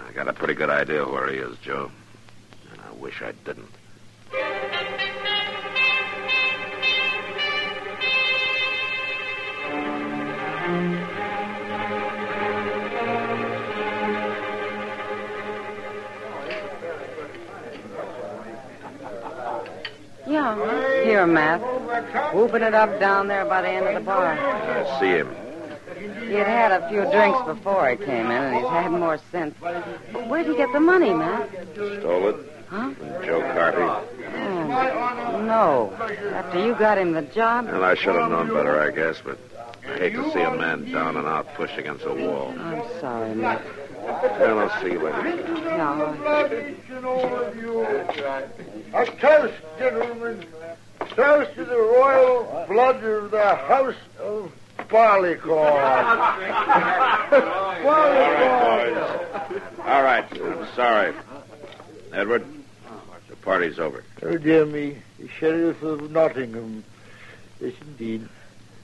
I 0.05 0.11
got 0.11 0.27
a 0.27 0.33
pretty 0.33 0.53
good 0.53 0.69
idea 0.69 1.05
where 1.05 1.31
he 1.31 1.37
is, 1.37 1.57
Joe. 1.59 1.91
And 2.73 2.81
I 2.81 2.93
wish 2.95 3.21
I 3.21 3.31
didn't. 3.45 3.71
Yeah. 20.57 21.03
Here, 21.03 21.27
Matt. 21.27 21.61
Whooping 22.33 22.61
it 22.61 22.73
up 22.73 22.99
down 22.99 23.27
there 23.27 23.45
by 23.45 23.61
the 23.61 23.69
end 23.69 23.87
of 23.87 23.93
the 23.95 24.01
bar. 24.01 24.33
I 24.33 24.99
see 24.99 25.07
him. 25.07 25.35
He 26.27 26.33
had 26.35 26.47
had 26.47 26.71
a 26.71 26.87
few 26.89 27.01
drinks 27.11 27.41
before 27.45 27.89
he 27.89 27.97
came 27.97 28.25
in, 28.27 28.31
and 28.43 28.55
he's 28.55 28.67
had 28.67 28.91
more 28.91 29.19
since. 29.31 29.55
But 29.59 30.27
where'd 30.27 30.45
he 30.45 30.55
get 30.55 30.71
the 30.71 30.79
money, 30.79 31.13
Matt? 31.13 31.49
Stole 31.73 32.29
it 32.29 32.35
Huh? 32.69 32.91
from 32.93 33.07
Joe 33.25 33.41
Carpy. 33.41 33.81
Oh, 33.81 35.41
no. 35.41 35.91
After 36.35 36.63
you 36.65 36.75
got 36.75 36.99
him 36.99 37.13
the 37.13 37.23
job? 37.23 37.65
Well, 37.65 37.83
I 37.83 37.95
should 37.95 38.15
have 38.15 38.29
known 38.29 38.53
better, 38.53 38.79
I 38.79 38.91
guess, 38.91 39.19
but 39.25 39.39
I 39.91 39.97
hate 39.97 40.13
to 40.13 40.31
see 40.31 40.41
a 40.41 40.51
man 40.55 40.91
down 40.91 41.17
and 41.17 41.25
out 41.27 41.51
pushed 41.55 41.77
against 41.79 42.05
a 42.05 42.13
wall. 42.13 42.53
I'm 42.59 42.83
sorry, 43.01 43.33
Matt. 43.33 43.61
Well, 44.39 44.59
I'll 44.59 44.81
see 44.81 44.91
you 44.91 44.99
later. 44.99 45.35
No. 45.77 46.15
A 48.91 49.05
toast, 49.05 49.53
gentlemen. 49.77 50.43
Toast 51.09 51.53
to 51.53 51.63
the 51.63 51.77
royal 51.77 52.65
blood 52.67 53.03
of 53.03 53.29
the 53.29 53.55
House 53.55 53.95
of 54.19 54.51
Barleycorn. 54.89 55.57
All 55.59 55.77
right, 57.83 58.89
boys. 59.47 59.61
All 59.85 60.03
right. 60.03 60.25
I'm 60.41 60.67
sorry. 60.75 61.13
Edward, 62.13 62.45
the 63.27 63.35
party's 63.37 63.77
over. 63.77 64.03
Oh, 64.23 64.37
dear 64.37 64.65
me. 64.65 64.97
The 65.19 65.27
Sheriff 65.27 65.83
of 65.83 66.09
Nottingham. 66.09 66.83
Yes, 67.61 67.73
indeed. 67.81 68.27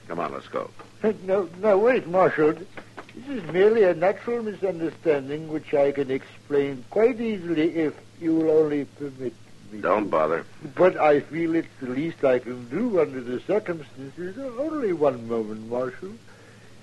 Come 0.06 0.20
on, 0.20 0.32
let's 0.32 0.48
go. 0.48 0.70
Uh, 1.02 1.14
no, 1.24 1.48
no, 1.60 1.78
wait, 1.78 2.06
Marshal. 2.06 2.52
This 2.52 3.28
is 3.28 3.42
merely 3.50 3.82
a 3.82 3.94
natural 3.94 4.42
misunderstanding 4.44 5.48
which 5.48 5.74
I 5.74 5.90
can 5.90 6.12
explain 6.12 6.84
quite 6.90 7.20
easily 7.20 7.70
if 7.74 7.94
you 8.20 8.36
will 8.36 8.50
only 8.50 8.84
permit 8.84 9.18
me. 9.18 9.32
Don't 9.80 10.08
bother. 10.08 10.44
But 10.74 10.96
I 10.96 11.20
feel 11.20 11.54
it's 11.54 11.68
the 11.80 11.88
least 11.88 12.24
I 12.24 12.38
can 12.38 12.68
do 12.68 13.00
under 13.00 13.20
the 13.20 13.40
circumstances. 13.40 14.38
Only 14.38 14.92
one 14.92 15.28
moment, 15.28 15.68
Marshal. 15.68 16.12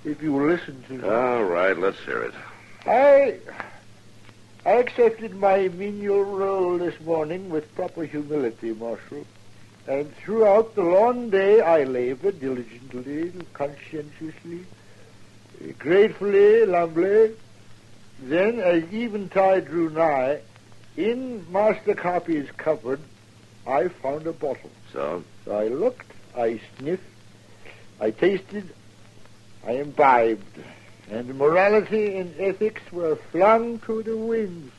If 0.06 0.22
you 0.22 0.34
will 0.34 0.48
listen 0.48 0.84
to 0.88 0.94
me. 0.94 1.08
All 1.08 1.44
right, 1.44 1.78
let's 1.78 2.00
hear 2.00 2.24
it. 2.24 2.34
I 2.86 3.38
I 4.66 4.74
accepted 4.74 5.36
my 5.36 5.68
menial 5.70 6.24
role 6.24 6.78
this 6.78 7.00
morning 7.02 7.50
with 7.50 7.74
proper 7.76 8.04
humility, 8.04 8.74
Marshal. 8.74 9.26
And 9.88 10.16
throughout 10.18 10.76
the 10.76 10.84
long 10.84 11.30
day 11.30 11.60
I 11.60 11.84
labored 11.84 12.40
diligently, 12.40 13.34
conscientiously, 13.54 14.66
gratefully, 15.80 16.66
humbly. 16.66 17.32
Then, 18.22 18.60
as 18.60 18.84
eventide 18.94 19.66
drew 19.66 19.90
nigh, 19.90 20.40
in 20.98 21.46
Master 21.52 21.94
Carpy's 21.94 22.50
cupboard, 22.58 23.00
I 23.66 23.88
found 23.88 24.28
a 24.28 24.34
bottle. 24.34 24.72
So? 24.92 25.24
So 25.46 25.56
I 25.56 25.68
looked, 25.68 26.12
I 26.36 26.60
sniffed, 26.78 27.04
I 28.00 28.12
tasted, 28.12 28.70
I 29.66 29.74
imbibed, 29.74 30.60
and 31.10 31.36
morality 31.36 32.18
and 32.18 32.34
ethics 32.40 32.82
were 32.92 33.16
flung 33.16 33.80
to 33.80 34.04
the 34.04 34.18
winds. 34.18 34.72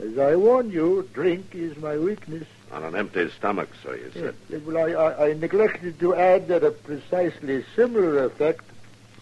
As 0.00 0.16
I 0.16 0.36
warned 0.36 0.72
you, 0.72 1.08
drink 1.12 1.54
is 1.54 1.76
my 1.76 1.96
weakness. 1.98 2.46
On 2.70 2.84
an 2.84 2.94
empty 2.94 3.28
stomach, 3.30 3.70
so 3.82 3.92
you 3.92 4.12
said. 4.12 4.34
Well, 4.64 4.78
I, 4.78 4.92
I, 4.92 5.28
I 5.28 5.32
neglected 5.32 5.98
to 6.00 6.14
add 6.14 6.48
that 6.48 6.62
a 6.62 6.70
precisely 6.70 7.64
similar 7.74 8.24
effect 8.24 8.64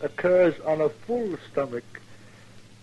occurs 0.02 0.54
on 0.66 0.82
a 0.82 0.88
full 0.90 1.38
stomach. 1.50 1.84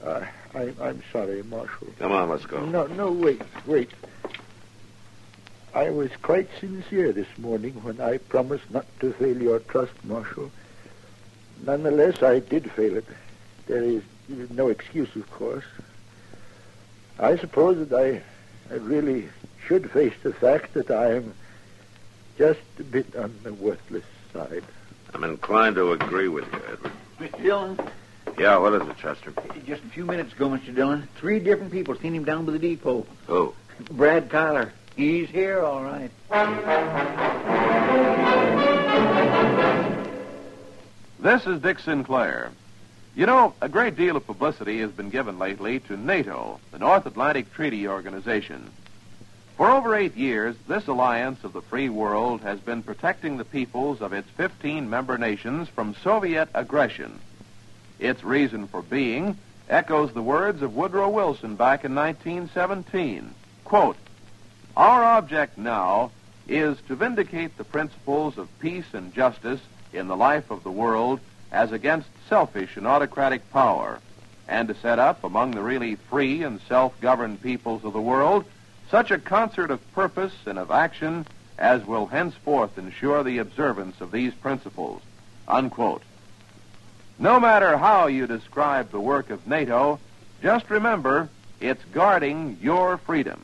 Uh, 0.03 0.25
I, 0.55 0.73
I'm 0.81 1.01
sorry, 1.11 1.43
Marshal. 1.43 1.87
Come 1.99 2.11
on, 2.11 2.29
let's 2.29 2.45
go. 2.45 2.63
No, 2.65 2.87
no, 2.87 3.11
wait, 3.11 3.41
wait. 3.65 3.89
I 5.73 5.89
was 5.89 6.11
quite 6.21 6.47
sincere 6.59 7.11
this 7.11 7.27
morning 7.39 7.73
when 7.83 7.99
I 7.99 8.17
promised 8.17 8.69
not 8.69 8.85
to 8.99 9.11
fail 9.13 9.41
your 9.41 9.59
trust, 9.59 9.93
Marshal. 10.03 10.51
Nonetheless, 11.65 12.21
I 12.21 12.39
did 12.39 12.69
fail 12.71 12.97
it. 12.97 13.05
There 13.65 13.83
is 13.83 14.03
no 14.51 14.67
excuse, 14.67 15.15
of 15.15 15.29
course. 15.31 15.65
I 17.17 17.37
suppose 17.37 17.87
that 17.87 17.97
I, 17.97 18.21
I 18.73 18.77
really 18.77 19.29
should 19.65 19.89
face 19.89 20.13
the 20.21 20.33
fact 20.33 20.73
that 20.73 20.91
I 20.91 21.15
am 21.15 21.33
just 22.37 22.59
a 22.79 22.83
bit 22.83 23.15
on 23.15 23.33
the 23.43 23.53
worthless 23.53 24.05
side. 24.31 24.63
I'm 25.13 25.23
inclined 25.23 25.75
to 25.75 25.93
agree 25.93 26.27
with 26.27 26.45
you, 26.51 26.61
Edward. 26.71 26.91
Mr. 27.19 27.43
Dillon, 27.43 27.79
Yeah, 28.37 28.57
what 28.57 28.73
is 28.73 28.87
it, 28.87 28.97
Chester? 28.97 29.33
just 29.65 29.83
a 29.83 29.87
few 29.87 30.05
minutes 30.05 30.33
ago, 30.33 30.49
Mr. 30.49 30.73
Dillon, 30.73 31.07
three 31.15 31.39
different 31.39 31.71
people 31.71 31.95
seen 31.95 32.13
him 32.15 32.23
down 32.25 32.45
by 32.45 32.51
the 32.51 32.59
depot. 32.59 33.05
Who? 33.27 33.53
Brad 33.91 34.29
Kyler. 34.29 34.71
He's 34.95 35.29
here, 35.29 35.59
all 35.61 35.83
right. 35.83 36.11
This 41.19 41.47
is 41.47 41.61
Dick 41.61 41.79
Sinclair. 41.79 42.51
You 43.15 43.25
know, 43.25 43.53
a 43.61 43.69
great 43.69 43.95
deal 43.95 44.17
of 44.17 44.25
publicity 44.25 44.79
has 44.79 44.91
been 44.91 45.09
given 45.09 45.39
lately 45.39 45.79
to 45.81 45.95
NATO, 45.95 46.59
the 46.71 46.79
North 46.79 47.05
Atlantic 47.05 47.53
Treaty 47.53 47.87
Organization. 47.87 48.69
For 49.55 49.69
over 49.69 49.95
eight 49.95 50.17
years, 50.17 50.55
this 50.67 50.87
alliance 50.87 51.43
of 51.43 51.53
the 51.53 51.61
free 51.61 51.89
world 51.89 52.41
has 52.41 52.59
been 52.59 52.83
protecting 52.83 53.37
the 53.37 53.45
peoples 53.45 54.01
of 54.01 54.11
its 54.11 54.27
15 54.31 54.89
member 54.89 55.17
nations 55.17 55.69
from 55.69 55.95
Soviet 56.03 56.49
aggression. 56.53 57.19
Its 58.03 58.21
reason 58.21 58.67
for 58.67 58.81
being 58.81 59.37
echoes 59.69 60.11
the 60.11 60.21
words 60.21 60.61
of 60.61 60.75
Woodrow 60.75 61.07
Wilson 61.07 61.55
back 61.55 61.85
in 61.85 61.95
1917. 61.95 63.33
Quote, 63.63 63.95
Our 64.75 65.05
object 65.05 65.57
now 65.57 66.11
is 66.45 66.77
to 66.89 66.97
vindicate 66.97 67.57
the 67.57 67.63
principles 67.63 68.37
of 68.37 68.59
peace 68.59 68.93
and 68.93 69.13
justice 69.13 69.61
in 69.93 70.09
the 70.09 70.17
life 70.17 70.51
of 70.51 70.63
the 70.63 70.69
world 70.69 71.21
as 71.49 71.71
against 71.71 72.09
selfish 72.27 72.75
and 72.75 72.85
autocratic 72.85 73.49
power, 73.51 74.01
and 74.49 74.67
to 74.67 74.75
set 74.75 74.99
up 74.99 75.23
among 75.23 75.51
the 75.51 75.63
really 75.63 75.95
free 75.95 76.43
and 76.43 76.59
self-governed 76.67 77.41
peoples 77.41 77.85
of 77.85 77.93
the 77.93 78.01
world 78.01 78.43
such 78.91 79.11
a 79.11 79.17
concert 79.17 79.71
of 79.71 79.93
purpose 79.93 80.35
and 80.45 80.59
of 80.59 80.71
action 80.71 81.25
as 81.57 81.85
will 81.85 82.07
henceforth 82.07 82.77
ensure 82.77 83.23
the 83.23 83.37
observance 83.37 84.01
of 84.01 84.11
these 84.11 84.33
principles. 84.33 85.01
Unquote. 85.47 86.01
No 87.23 87.39
matter 87.39 87.77
how 87.77 88.07
you 88.07 88.27
describe 88.27 88.91
the 88.91 88.99
work 88.99 89.29
of 89.29 89.47
NATO, 89.47 89.97
just 90.41 90.69
remember 90.69 91.29
it's 91.61 91.81
guarding 91.93 92.57
your 92.61 92.97
freedom. 92.97 93.39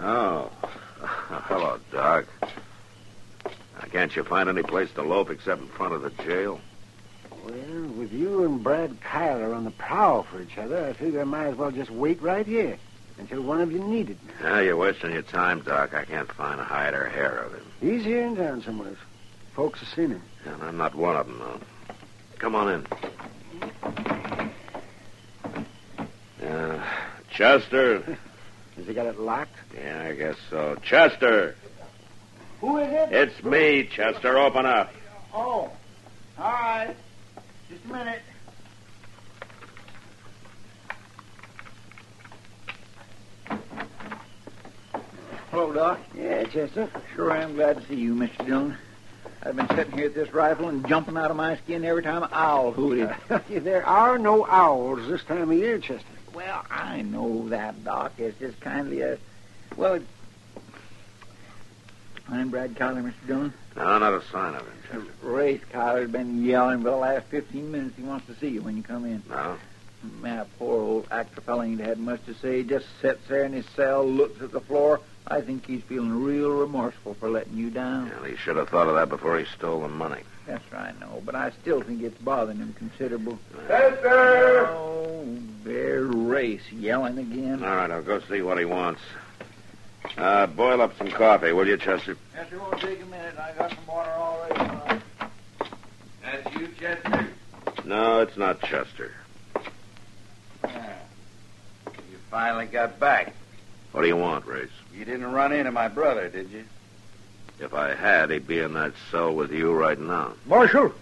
Oh. 0.00 0.50
Hello, 1.00 1.78
Doc. 1.92 2.26
Now, 3.44 3.86
can't 3.90 4.14
you 4.14 4.24
find 4.24 4.48
any 4.48 4.62
place 4.62 4.90
to 4.92 5.02
loaf 5.02 5.30
except 5.30 5.60
in 5.60 5.68
front 5.68 5.94
of 5.94 6.02
the 6.02 6.10
jail? 6.22 6.60
Well, 7.44 7.88
with 7.96 8.12
you 8.12 8.44
and 8.44 8.62
Brad 8.62 9.00
Kyler 9.00 9.54
on 9.54 9.64
the 9.64 9.70
prowl 9.70 10.24
for 10.24 10.40
each 10.40 10.58
other, 10.58 10.84
I 10.86 10.92
figure 10.92 11.20
I 11.20 11.24
might 11.24 11.46
as 11.46 11.56
well 11.56 11.70
just 11.70 11.90
wait 11.90 12.20
right 12.20 12.46
here 12.46 12.78
until 13.18 13.42
one 13.42 13.60
of 13.60 13.72
you 13.72 13.80
needed 13.80 14.22
me. 14.24 14.32
Now, 14.42 14.60
you're 14.60 14.76
wasting 14.76 15.12
your 15.12 15.22
time, 15.22 15.60
Doc. 15.62 15.94
I 15.94 16.04
can't 16.04 16.30
find 16.32 16.60
a 16.60 16.64
hide 16.64 16.94
or 16.94 17.08
hair 17.08 17.38
of 17.38 17.54
him. 17.54 17.64
He's 17.80 18.04
here 18.04 18.22
in 18.22 18.36
town 18.36 18.62
somewhere. 18.62 18.96
Folks 19.54 19.80
have 19.80 19.88
seen 19.88 20.10
him. 20.10 20.22
And 20.44 20.62
I'm 20.62 20.76
not 20.76 20.94
one 20.94 21.16
of 21.16 21.26
them, 21.26 21.38
though. 21.38 21.60
Come 22.38 22.54
on 22.54 22.86
in. 26.40 26.46
Uh, 26.46 26.84
Chester. 27.30 28.18
Has 28.78 28.86
he 28.86 28.94
got 28.94 29.06
it 29.06 29.18
locked? 29.18 29.56
Yeah, 29.74 30.06
I 30.08 30.14
guess 30.14 30.36
so. 30.50 30.76
Chester. 30.84 31.56
Who 32.60 32.78
is 32.78 32.88
it? 32.88 33.12
It's 33.12 33.44
me, 33.44 33.88
Chester. 33.90 34.38
Open 34.38 34.66
up. 34.66 34.92
Oh, 35.34 35.70
all 36.38 36.52
right. 36.52 36.94
Just 37.68 37.84
a 37.84 37.88
minute. 37.88 38.22
Hello, 45.50 45.72
Doc. 45.72 45.98
Yeah, 46.16 46.44
Chester. 46.44 46.88
Sure 47.16 47.32
I 47.32 47.42
am 47.42 47.56
glad 47.56 47.80
to 47.80 47.86
see 47.88 47.96
you, 47.96 48.14
Mr. 48.14 48.46
Dillon. 48.46 48.76
I've 49.42 49.56
been 49.56 49.68
sitting 49.70 49.92
here 49.92 50.06
at 50.06 50.14
this 50.14 50.32
rifle 50.32 50.68
and 50.68 50.86
jumping 50.86 51.16
out 51.16 51.32
of 51.32 51.36
my 51.36 51.56
skin 51.56 51.84
every 51.84 52.04
time 52.04 52.22
an 52.22 52.28
owl 52.32 52.70
hooted. 52.70 53.10
there 53.64 53.84
are 53.84 54.18
no 54.18 54.46
owls 54.46 55.08
this 55.08 55.24
time 55.24 55.50
of 55.50 55.56
year, 55.56 55.78
Chester. 55.78 56.06
I 56.98 57.02
know 57.02 57.48
that, 57.50 57.84
Doc. 57.84 58.14
It's 58.18 58.38
just 58.40 58.58
kindly 58.60 59.02
a. 59.02 59.18
Well, 59.76 60.00
I'm 62.28 62.50
Brad 62.50 62.74
Kyler, 62.74 63.04
Mr. 63.04 63.26
Dillon. 63.26 63.52
No, 63.76 63.98
not 63.98 64.14
a 64.14 64.22
sign 64.32 64.56
of 64.56 64.62
him, 64.62 64.74
Chester. 64.82 65.12
Race 65.22 65.60
Kyler's 65.72 66.10
been 66.10 66.44
yelling 66.44 66.78
for 66.82 66.90
the 66.90 66.96
last 66.96 67.26
15 67.26 67.70
minutes. 67.70 67.94
He 67.96 68.02
wants 68.02 68.26
to 68.26 68.34
see 68.34 68.48
you 68.48 68.62
when 68.62 68.76
you 68.76 68.82
come 68.82 69.04
in. 69.04 69.22
No? 69.28 69.56
My 70.20 70.44
poor 70.58 70.80
old 70.80 71.06
actor 71.12 71.40
fellow 71.40 71.62
ain't 71.62 71.80
had 71.80 71.98
much 71.98 72.24
to 72.26 72.34
say. 72.34 72.58
He 72.58 72.62
just 72.64 72.86
sits 73.00 73.20
there 73.28 73.44
in 73.44 73.52
his 73.52 73.66
cell, 73.76 74.04
looks 74.04 74.42
at 74.42 74.50
the 74.50 74.60
floor. 74.60 75.00
I 75.28 75.40
think 75.40 75.66
he's 75.66 75.82
feeling 75.82 76.24
real 76.24 76.50
remorseful 76.50 77.14
for 77.14 77.30
letting 77.30 77.56
you 77.56 77.70
down. 77.70 78.10
Well, 78.10 78.24
he 78.24 78.36
should 78.36 78.56
have 78.56 78.70
thought 78.70 78.88
of 78.88 78.96
that 78.96 79.08
before 79.08 79.38
he 79.38 79.44
stole 79.44 79.82
the 79.82 79.88
money. 79.88 80.22
Yes, 80.48 80.62
I 80.72 80.92
know, 80.98 81.22
but 81.26 81.34
I 81.34 81.50
still 81.60 81.82
think 81.82 82.02
it's 82.02 82.16
bothering 82.22 82.56
him 82.58 82.72
considerable. 82.72 83.38
Chester! 83.66 84.66
Oh, 84.68 85.26
Bear 85.62 86.04
Race 86.04 86.62
yelling 86.72 87.18
again. 87.18 87.62
All 87.62 87.76
right, 87.76 87.90
I'll 87.90 88.02
go 88.02 88.20
see 88.20 88.40
what 88.40 88.58
he 88.58 88.64
wants. 88.64 89.02
Uh, 90.16 90.46
boil 90.46 90.80
up 90.80 90.96
some 90.96 91.10
coffee, 91.10 91.52
will 91.52 91.68
you, 91.68 91.76
Chester? 91.76 92.16
Yes, 92.34 92.46
it 92.50 92.58
won't 92.58 92.80
take 92.80 93.02
a 93.02 93.04
minute. 93.04 93.38
I 93.38 93.52
got 93.52 93.70
some 93.74 93.86
water 93.86 94.10
already. 94.10 95.02
That's 96.22 96.56
you, 96.56 96.68
Chester? 96.80 97.28
No, 97.84 98.20
it's 98.20 98.36
not 98.38 98.60
Chester. 98.62 99.12
You 100.64 100.70
finally 102.30 102.66
got 102.66 102.98
back. 102.98 103.34
What 103.92 104.00
do 104.00 104.08
you 104.08 104.16
want, 104.16 104.46
Race? 104.46 104.70
You 104.94 105.04
didn't 105.04 105.30
run 105.30 105.52
into 105.52 105.72
my 105.72 105.88
brother, 105.88 106.28
did 106.28 106.50
you? 106.50 106.64
If 107.60 107.74
I 107.74 107.94
had, 107.94 108.30
he'd 108.30 108.46
be 108.46 108.60
in 108.60 108.74
that 108.74 108.92
cell 109.10 109.34
with 109.34 109.50
you 109.52 109.72
right 109.72 109.98
now. 109.98 110.32
Marshal! 110.46 110.92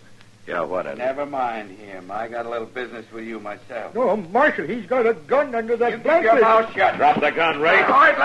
Yeah, 0.46 0.62
what, 0.62 0.86
Eddie? 0.86 0.98
Never 0.98 1.26
mind 1.26 1.76
him. 1.76 2.10
I 2.10 2.28
got 2.28 2.46
a 2.46 2.48
little 2.48 2.66
business 2.68 3.04
with 3.12 3.24
you 3.24 3.40
myself. 3.40 3.94
No, 3.94 4.16
Marshal, 4.16 4.66
he's 4.66 4.86
got 4.86 5.04
a 5.06 5.12
gun 5.12 5.54
under 5.54 5.76
that 5.76 5.90
You 5.90 5.96
keep 5.96 6.04
blanket. 6.04 6.24
your 6.34 6.40
mouth 6.40 6.72
shut. 6.72 6.96
Drop 6.96 7.20
the 7.20 7.30
gun, 7.32 7.60
Ray. 7.60 7.82
All 7.82 7.90
right, 7.90 8.16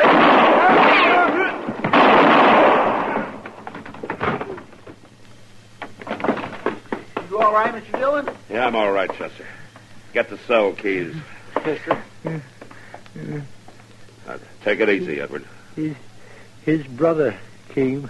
You 7.29 7.39
all 7.39 7.53
right, 7.53 7.73
Mr. 7.73 7.97
Dillon? 7.97 8.29
Yeah, 8.49 8.67
I'm 8.67 8.75
all 8.75 8.91
right, 8.91 9.09
Chester. 9.13 9.45
Get 10.13 10.29
the 10.29 10.37
cell 10.39 10.73
keys. 10.73 11.15
Yes, 11.65 11.79
sir. 11.85 12.41
Uh, 14.27 14.37
take 14.63 14.79
it 14.81 14.89
easy, 14.89 15.21
Edward. 15.21 15.45
His, 15.75 15.95
his 16.65 16.85
brother 16.85 17.35
came 17.69 18.09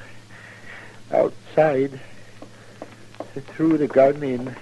outside, 1.11 1.99
through 3.33 3.77
the 3.77 3.87
garden 3.87 4.23
in, 4.23 4.55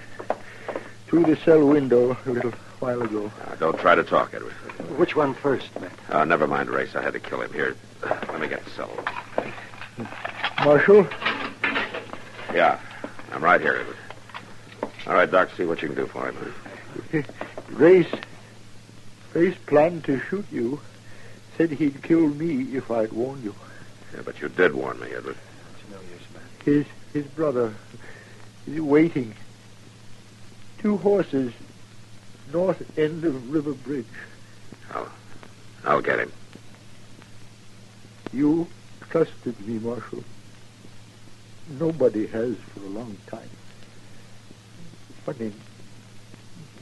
through 1.06 1.24
the 1.24 1.36
cell 1.36 1.66
window 1.66 2.16
a 2.26 2.30
little 2.30 2.52
while 2.78 3.02
ago. 3.02 3.30
Uh, 3.46 3.54
don't 3.56 3.78
try 3.78 3.94
to 3.94 4.02
talk, 4.04 4.32
Edward. 4.34 4.52
Which 4.96 5.16
one 5.16 5.34
first, 5.34 5.68
Matt? 5.80 5.92
Uh, 6.08 6.24
never 6.24 6.46
mind, 6.46 6.70
Race. 6.70 6.94
I 6.94 7.02
had 7.02 7.12
to 7.14 7.20
kill 7.20 7.40
him. 7.40 7.52
Here, 7.52 7.76
let 8.02 8.40
me 8.40 8.48
get 8.48 8.64
the 8.64 8.70
cell. 8.70 8.90
Marshal, 10.64 11.06
Yeah, 12.52 12.78
I'm 13.32 13.42
right 13.42 13.60
here, 13.60 13.76
Edward. 13.80 13.96
All 15.06 15.14
right, 15.14 15.30
Doc, 15.30 15.50
see 15.56 15.64
what 15.64 15.80
you 15.82 15.88
can 15.88 15.96
do 15.96 16.06
for 16.06 16.30
him. 16.30 17.24
Race, 17.70 18.10
Race 19.34 19.56
planned 19.66 20.04
to 20.04 20.20
shoot 20.20 20.46
you. 20.50 20.80
Said 21.56 21.70
he'd 21.72 22.02
kill 22.02 22.28
me 22.28 22.62
if 22.76 22.90
I'd 22.90 23.12
warn 23.12 23.42
you. 23.42 23.54
Yeah, 24.14 24.22
but 24.24 24.40
you 24.40 24.48
did 24.48 24.74
warn 24.74 24.98
me, 25.00 25.08
Edward. 25.14 25.36
His 26.64 26.86
his 27.12 27.26
brother 27.26 27.74
is 28.66 28.80
waiting. 28.80 29.34
Two 30.78 30.96
horses, 30.98 31.52
north 32.52 32.98
end 32.98 33.24
of 33.24 33.52
River 33.52 33.72
Bridge. 33.72 34.06
I'll 34.92 35.08
I'll 35.84 36.02
get 36.02 36.18
him. 36.18 36.32
You 38.32 38.66
trusted 39.08 39.58
me, 39.66 39.78
Marshal. 39.78 40.22
Nobody 41.78 42.26
has 42.26 42.56
for 42.56 42.80
a 42.80 42.88
long 42.88 43.16
time. 43.26 43.48
Funny, 45.24 45.52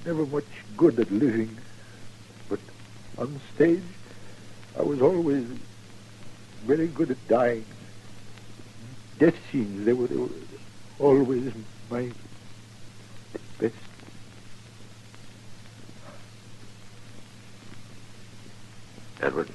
never 0.05 0.27
much 0.27 0.45
good 0.77 0.99
at 0.99 1.11
living, 1.11 1.57
but 2.49 2.61
on 3.19 3.41
stage, 3.55 3.83
I 4.79 4.83
was 4.83 5.03
always 5.03 5.47
very 6.65 6.87
good 6.89 7.11
at 7.11 7.29
dying. 7.29 7.65
Death 9.19 9.35
scenes, 9.51 9.85
they 9.85 9.93
were, 9.93 10.07
they 10.07 10.17
were 10.17 10.29
always 11.01 11.53
my 11.91 12.09
best. 13.59 13.75
Edward. 19.21 19.49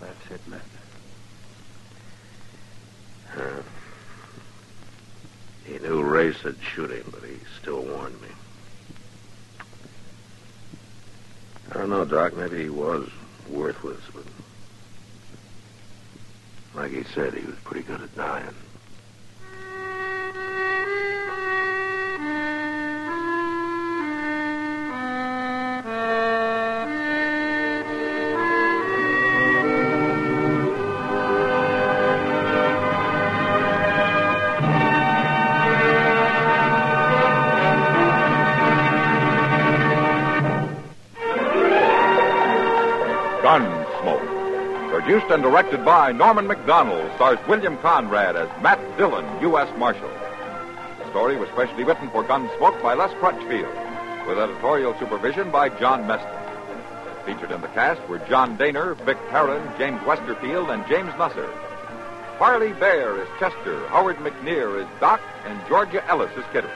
That's 0.00 0.30
it, 0.30 0.40
Matt. 0.46 0.60
Uh, 3.36 3.62
he 5.64 5.78
knew 5.80 6.04
Race 6.04 6.40
had 6.42 6.56
shoot 6.62 6.92
him, 6.92 7.04
but 7.10 7.24
he 7.28 7.38
still 7.60 7.82
warned 7.82 8.20
me. 8.22 8.28
I 11.72 11.78
don't 11.78 11.90
know, 11.90 12.04
Doc. 12.04 12.36
Maybe 12.36 12.62
he 12.62 12.68
was 12.68 13.08
worthless, 13.48 14.02
but 14.14 14.24
like 16.74 16.92
he 16.92 17.04
said, 17.14 17.34
he 17.34 17.44
was 17.44 17.56
pretty 17.64 17.82
good 17.82 18.00
at 18.02 18.14
dying. 18.16 18.54
And 45.36 45.42
directed 45.42 45.84
by 45.84 46.12
Norman 46.12 46.46
Macdonnell, 46.46 47.14
stars 47.16 47.38
William 47.46 47.76
Conrad 47.76 48.36
as 48.36 48.48
Matt 48.62 48.80
Dillon, 48.96 49.26
U.S. 49.42 49.68
Marshal. 49.76 50.08
The 50.98 51.10
story 51.10 51.36
was 51.36 51.50
specially 51.50 51.84
written 51.84 52.08
for 52.08 52.24
Gunsmoke 52.24 52.82
by 52.82 52.94
Les 52.94 53.12
Crutchfield, 53.20 54.26
with 54.26 54.38
editorial 54.38 54.98
supervision 54.98 55.50
by 55.50 55.68
John 55.68 56.04
Meston. 56.04 57.26
Featured 57.26 57.50
in 57.50 57.60
the 57.60 57.68
cast 57.68 58.00
were 58.08 58.18
John 58.20 58.56
Dehner, 58.56 58.96
Vic 59.04 59.18
Perrin, 59.28 59.62
James 59.76 60.00
Westerfield, 60.04 60.72
and 60.72 60.88
James 60.88 61.12
Nusser. 61.18 61.52
Parley 62.38 62.72
Baer 62.72 63.20
is 63.20 63.28
Chester, 63.38 63.86
Howard 63.88 64.16
McNear 64.16 64.80
is 64.80 64.88
Doc, 65.00 65.20
and 65.44 65.60
Georgia 65.68 66.02
Ellis 66.06 66.32
is 66.38 66.46
Kitty. 66.50 66.70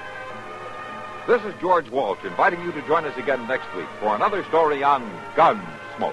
This 1.26 1.40
is 1.44 1.54
George 1.62 1.88
Walsh 1.88 2.22
inviting 2.24 2.60
you 2.60 2.72
to 2.72 2.86
join 2.86 3.06
us 3.06 3.16
again 3.16 3.48
next 3.48 3.74
week 3.74 3.88
for 4.00 4.14
another 4.14 4.44
story 4.44 4.82
on 4.82 5.10
Gunsmoke. 5.34 6.12